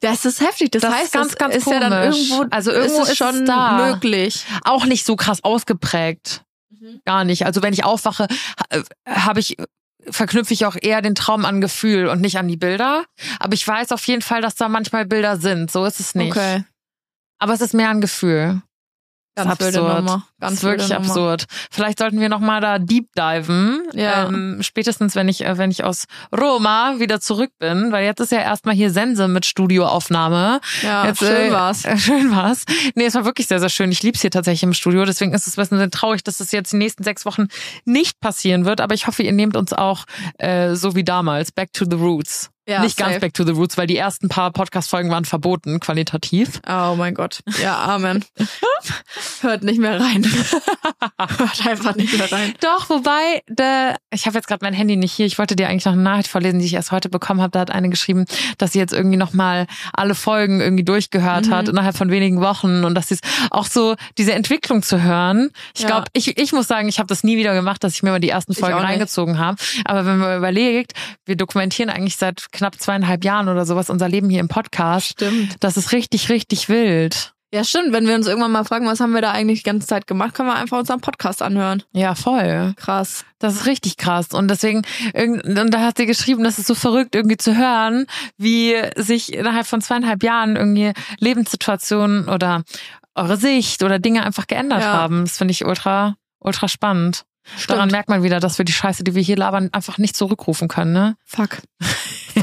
[0.00, 0.70] Das ist heftig.
[0.72, 2.30] Das, Das ist heißt, ganz, das ganz ist ja dann komisch.
[2.30, 3.86] irgendwo, Also irgendwo ist es ist schon es da.
[3.92, 4.44] möglich.
[4.64, 6.42] Auch nicht so krass ausgeprägt.
[7.06, 7.46] Gar nicht.
[7.46, 9.56] Also wenn ich aufwache, ha- habe ich
[10.10, 13.06] verknüpfe ich auch eher den Traum an Gefühl und nicht an die Bilder.
[13.38, 15.70] Aber ich weiß auf jeden Fall, dass da manchmal Bilder sind.
[15.70, 16.32] So ist es nicht.
[16.36, 16.64] Okay.
[17.38, 18.62] Aber es ist mehr ein Gefühl.
[19.36, 20.04] Ganz Das ist wilde absurd.
[20.04, 20.26] Nummer.
[20.38, 21.00] Ganz das wirklich Nummer.
[21.00, 21.44] absurd.
[21.68, 23.82] Vielleicht sollten wir noch mal da deep diven.
[23.92, 24.28] Ja.
[24.28, 28.30] Ähm, spätestens wenn ich äh, wenn ich aus Roma wieder zurück bin, weil jetzt ist
[28.30, 30.60] ja erstmal hier Sense mit Studioaufnahme.
[30.82, 31.84] Ja, Jetzt, schön äh, war's.
[31.84, 32.62] Äh, schön war's.
[32.94, 33.90] Nee, es war wirklich sehr, sehr schön.
[33.90, 35.04] Ich lieb's hier tatsächlich im Studio.
[35.04, 37.48] Deswegen ist es ein bisschen traurig, dass es jetzt die nächsten sechs Wochen
[37.84, 38.80] nicht passieren wird.
[38.80, 40.04] Aber ich hoffe, ihr nehmt uns auch
[40.38, 41.50] äh, so wie damals.
[41.50, 42.50] Back to the Roots.
[42.66, 43.20] Ja, nicht ganz safe.
[43.20, 46.60] Back to the Roots, weil die ersten paar Podcast-Folgen waren verboten, qualitativ.
[46.68, 47.40] Oh mein Gott.
[47.62, 48.24] Ja, Amen.
[49.42, 50.24] Hört nicht mehr rein.
[51.38, 52.54] Hört einfach nicht mehr rein.
[52.60, 55.26] Doch, wobei, der, ich habe jetzt gerade mein Handy nicht hier.
[55.26, 57.50] Ich wollte dir eigentlich noch eine Nachricht vorlesen, die ich erst heute bekommen habe.
[57.50, 58.24] Da hat eine geschrieben,
[58.58, 61.50] dass sie jetzt irgendwie nochmal alle Folgen irgendwie durchgehört Mhm.
[61.54, 65.50] hat innerhalb von wenigen Wochen und dass sie es auch so diese Entwicklung zu hören.
[65.74, 65.88] Ich Ja.
[65.88, 68.20] glaube, ich, ich muss sagen, ich habe das nie wieder gemacht, dass ich mir mal
[68.20, 69.56] die ersten Folgen reingezogen habe.
[69.84, 70.92] Aber wenn man überlegt,
[71.26, 75.10] wir dokumentieren eigentlich seit knapp zweieinhalb Jahren oder sowas unser Leben hier im Podcast.
[75.10, 75.56] Stimmt.
[75.60, 77.32] Das ist richtig, richtig wild.
[77.52, 77.92] Ja, stimmt.
[77.92, 80.34] Wenn wir uns irgendwann mal fragen, was haben wir da eigentlich die ganze Zeit gemacht,
[80.34, 81.84] können wir einfach unseren Podcast anhören.
[81.92, 82.72] Ja, voll.
[82.76, 83.24] Krass.
[83.38, 84.30] Das ist richtig krass.
[84.32, 84.82] Und deswegen,
[85.14, 88.06] und da hat sie geschrieben, das ist so verrückt, irgendwie zu hören,
[88.38, 92.64] wie sich innerhalb von zweieinhalb Jahren irgendwie Lebenssituationen oder
[93.14, 94.92] eure Sicht oder Dinge einfach geändert Ja.
[94.92, 95.24] haben.
[95.24, 97.24] Das finde ich ultra, ultra spannend.
[97.68, 100.68] Daran merkt man wieder, dass wir die Scheiße, die wir hier labern, einfach nicht zurückrufen
[100.68, 101.16] können, ne?
[101.24, 101.58] Fuck.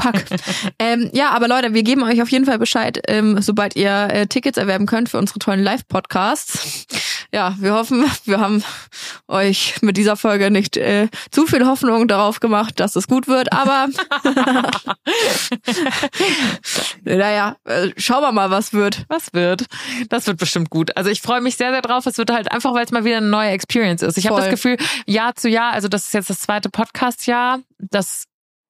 [0.00, 0.24] Fuck.
[0.78, 4.26] ähm, ja, aber Leute, wir geben euch auf jeden Fall Bescheid, ähm, sobald ihr äh,
[4.26, 6.86] Tickets erwerben könnt für unsere tollen Live-Podcasts.
[7.32, 8.62] Ja, wir hoffen, wir haben
[9.28, 13.52] euch mit dieser Folge nicht äh, zu viel Hoffnung darauf gemacht, dass es gut wird,
[13.52, 13.88] aber
[17.04, 19.04] naja, äh, schauen wir mal, was wird.
[19.08, 19.64] Was wird?
[20.10, 20.96] Das wird bestimmt gut.
[20.96, 22.06] Also ich freue mich sehr, sehr drauf.
[22.06, 24.18] Es wird halt einfach, weil es mal wieder eine neue Experience ist.
[24.18, 24.76] Ich habe das Gefühl,
[25.06, 28.24] Jahr zu Jahr, also das ist jetzt das zweite Podcast-Jahr, das,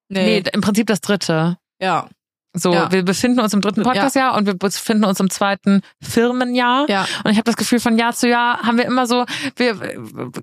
[0.09, 0.43] nee.
[0.53, 1.59] im Prinzip das dritte.
[1.81, 2.09] Ja.
[2.55, 2.93] So, Ja.
[2.93, 6.85] wir befinden uns im dritten Podcastjahr und wir befinden uns im zweiten Firmenjahr.
[6.91, 7.07] Ja.
[7.25, 9.25] Und ich habe das Gefühl, von Jahr zu Jahr haben wir immer so,
[9.57, 9.79] wir,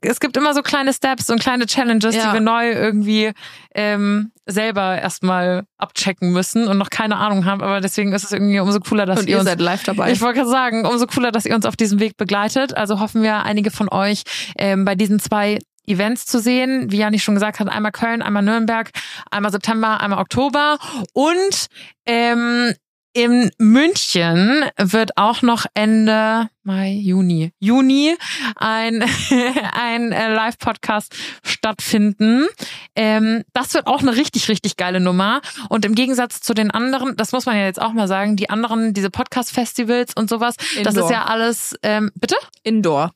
[0.02, 2.28] es gibt immer so kleine Steps und kleine Challenges, Ja.
[2.30, 3.32] die wir neu irgendwie
[3.76, 7.62] ähm, selber erstmal abchecken müssen und noch keine Ahnung haben.
[7.62, 10.12] Aber deswegen ist es irgendwie umso cooler, dass Und ihr ihr uns seid live dabei.
[10.12, 12.76] ich wollte gerade sagen, umso cooler, dass ihr uns auf diesem Weg begleitet.
[12.76, 14.24] Also hoffen wir, einige von euch
[14.58, 15.60] ähm, bei diesen zwei
[15.90, 16.92] Events zu sehen.
[16.92, 18.92] Wie Jani schon gesagt hat, einmal Köln, einmal Nürnberg,
[19.32, 20.78] einmal September, einmal Oktober.
[21.14, 21.68] Und
[22.06, 22.74] ähm,
[23.14, 28.16] in München wird auch noch Ende Mai, Juni, Juni
[28.56, 29.04] ein,
[29.74, 32.46] ein äh, Live-Podcast stattfinden.
[32.96, 35.42] Ähm, das wird auch eine richtig, richtig geile Nummer.
[35.70, 38.52] Und im Gegensatz zu den anderen, das muss man ja jetzt auch mal sagen, die
[38.52, 41.06] anderen, diese Podcast-Festivals und sowas, das Indoor.
[41.06, 42.36] ist ja alles, ähm, bitte?
[42.64, 43.12] Indoor.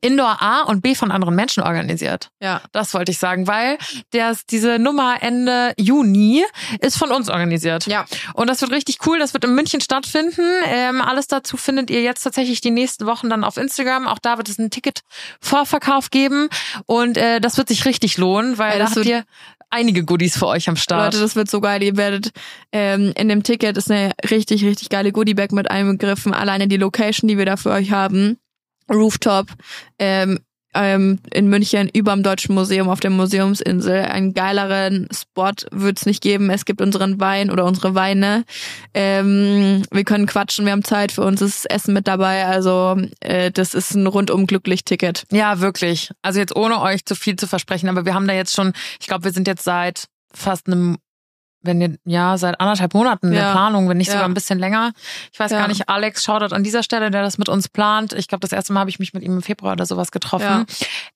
[0.00, 2.30] Indoor A und B von anderen Menschen organisiert.
[2.40, 2.60] Ja.
[2.72, 3.78] Das wollte ich sagen, weil
[4.10, 6.44] das, diese Nummer Ende Juni
[6.80, 7.86] ist von uns organisiert.
[7.86, 8.04] Ja.
[8.34, 9.18] Und das wird richtig cool.
[9.18, 10.42] Das wird in München stattfinden.
[10.66, 14.06] Ähm, alles dazu findet ihr jetzt tatsächlich die nächsten Wochen dann auf Instagram.
[14.06, 16.48] Auch da wird es einen Ticket-Vorverkauf geben.
[16.86, 19.24] Und äh, das wird sich richtig lohnen, weil Ja, da das habt wird- ihr
[19.70, 21.14] einige Goodies für euch am Start.
[21.14, 21.82] Leute, das wird so geil.
[21.82, 22.30] Ihr werdet
[22.72, 26.34] ähm, in dem Ticket ist eine richtig, richtig geile Goodiebag mit einbegriffen.
[26.34, 28.36] Alleine die Location, die wir da für euch haben.
[28.90, 29.48] Rooftop
[29.98, 30.38] ähm,
[30.74, 34.02] ähm, in München überm Deutschen Museum auf der Museumsinsel.
[34.02, 36.50] Einen geileren Spot wird's nicht geben.
[36.50, 38.44] Es gibt unseren Wein oder unsere Weine.
[38.94, 41.12] Ähm, wir können quatschen, wir haben Zeit.
[41.12, 42.46] Für uns ist Essen mit dabei.
[42.46, 45.24] Also äh, das ist ein rundum glücklich Ticket.
[45.30, 46.10] Ja, wirklich.
[46.22, 49.06] Also jetzt ohne euch zu viel zu versprechen, aber wir haben da jetzt schon, ich
[49.06, 50.96] glaube, wir sind jetzt seit fast einem,
[51.64, 53.52] wenn ihr, ja, seit anderthalb Monaten in der.
[53.52, 54.14] Planung, wenn nicht Ja.
[54.14, 54.92] sogar ein bisschen länger.
[55.32, 55.58] Ich weiß Ja.
[55.58, 58.12] gar nicht, Alex Shoutout an dieser Stelle, der das mit uns plant.
[58.12, 60.64] Ich glaube, das erste Mal habe ich mich mit ihm im Februar oder sowas getroffen.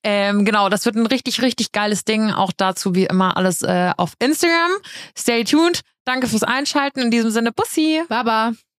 [0.02, 2.30] Ähm, genau, das wird ein richtig, richtig geiles Ding.
[2.30, 4.70] Auch dazu wie immer alles äh, auf Instagram.
[5.16, 5.80] Stay tuned.
[6.04, 7.00] Danke fürs Einschalten.
[7.00, 8.02] In diesem Sinne, Bussi.
[8.08, 8.52] Baba.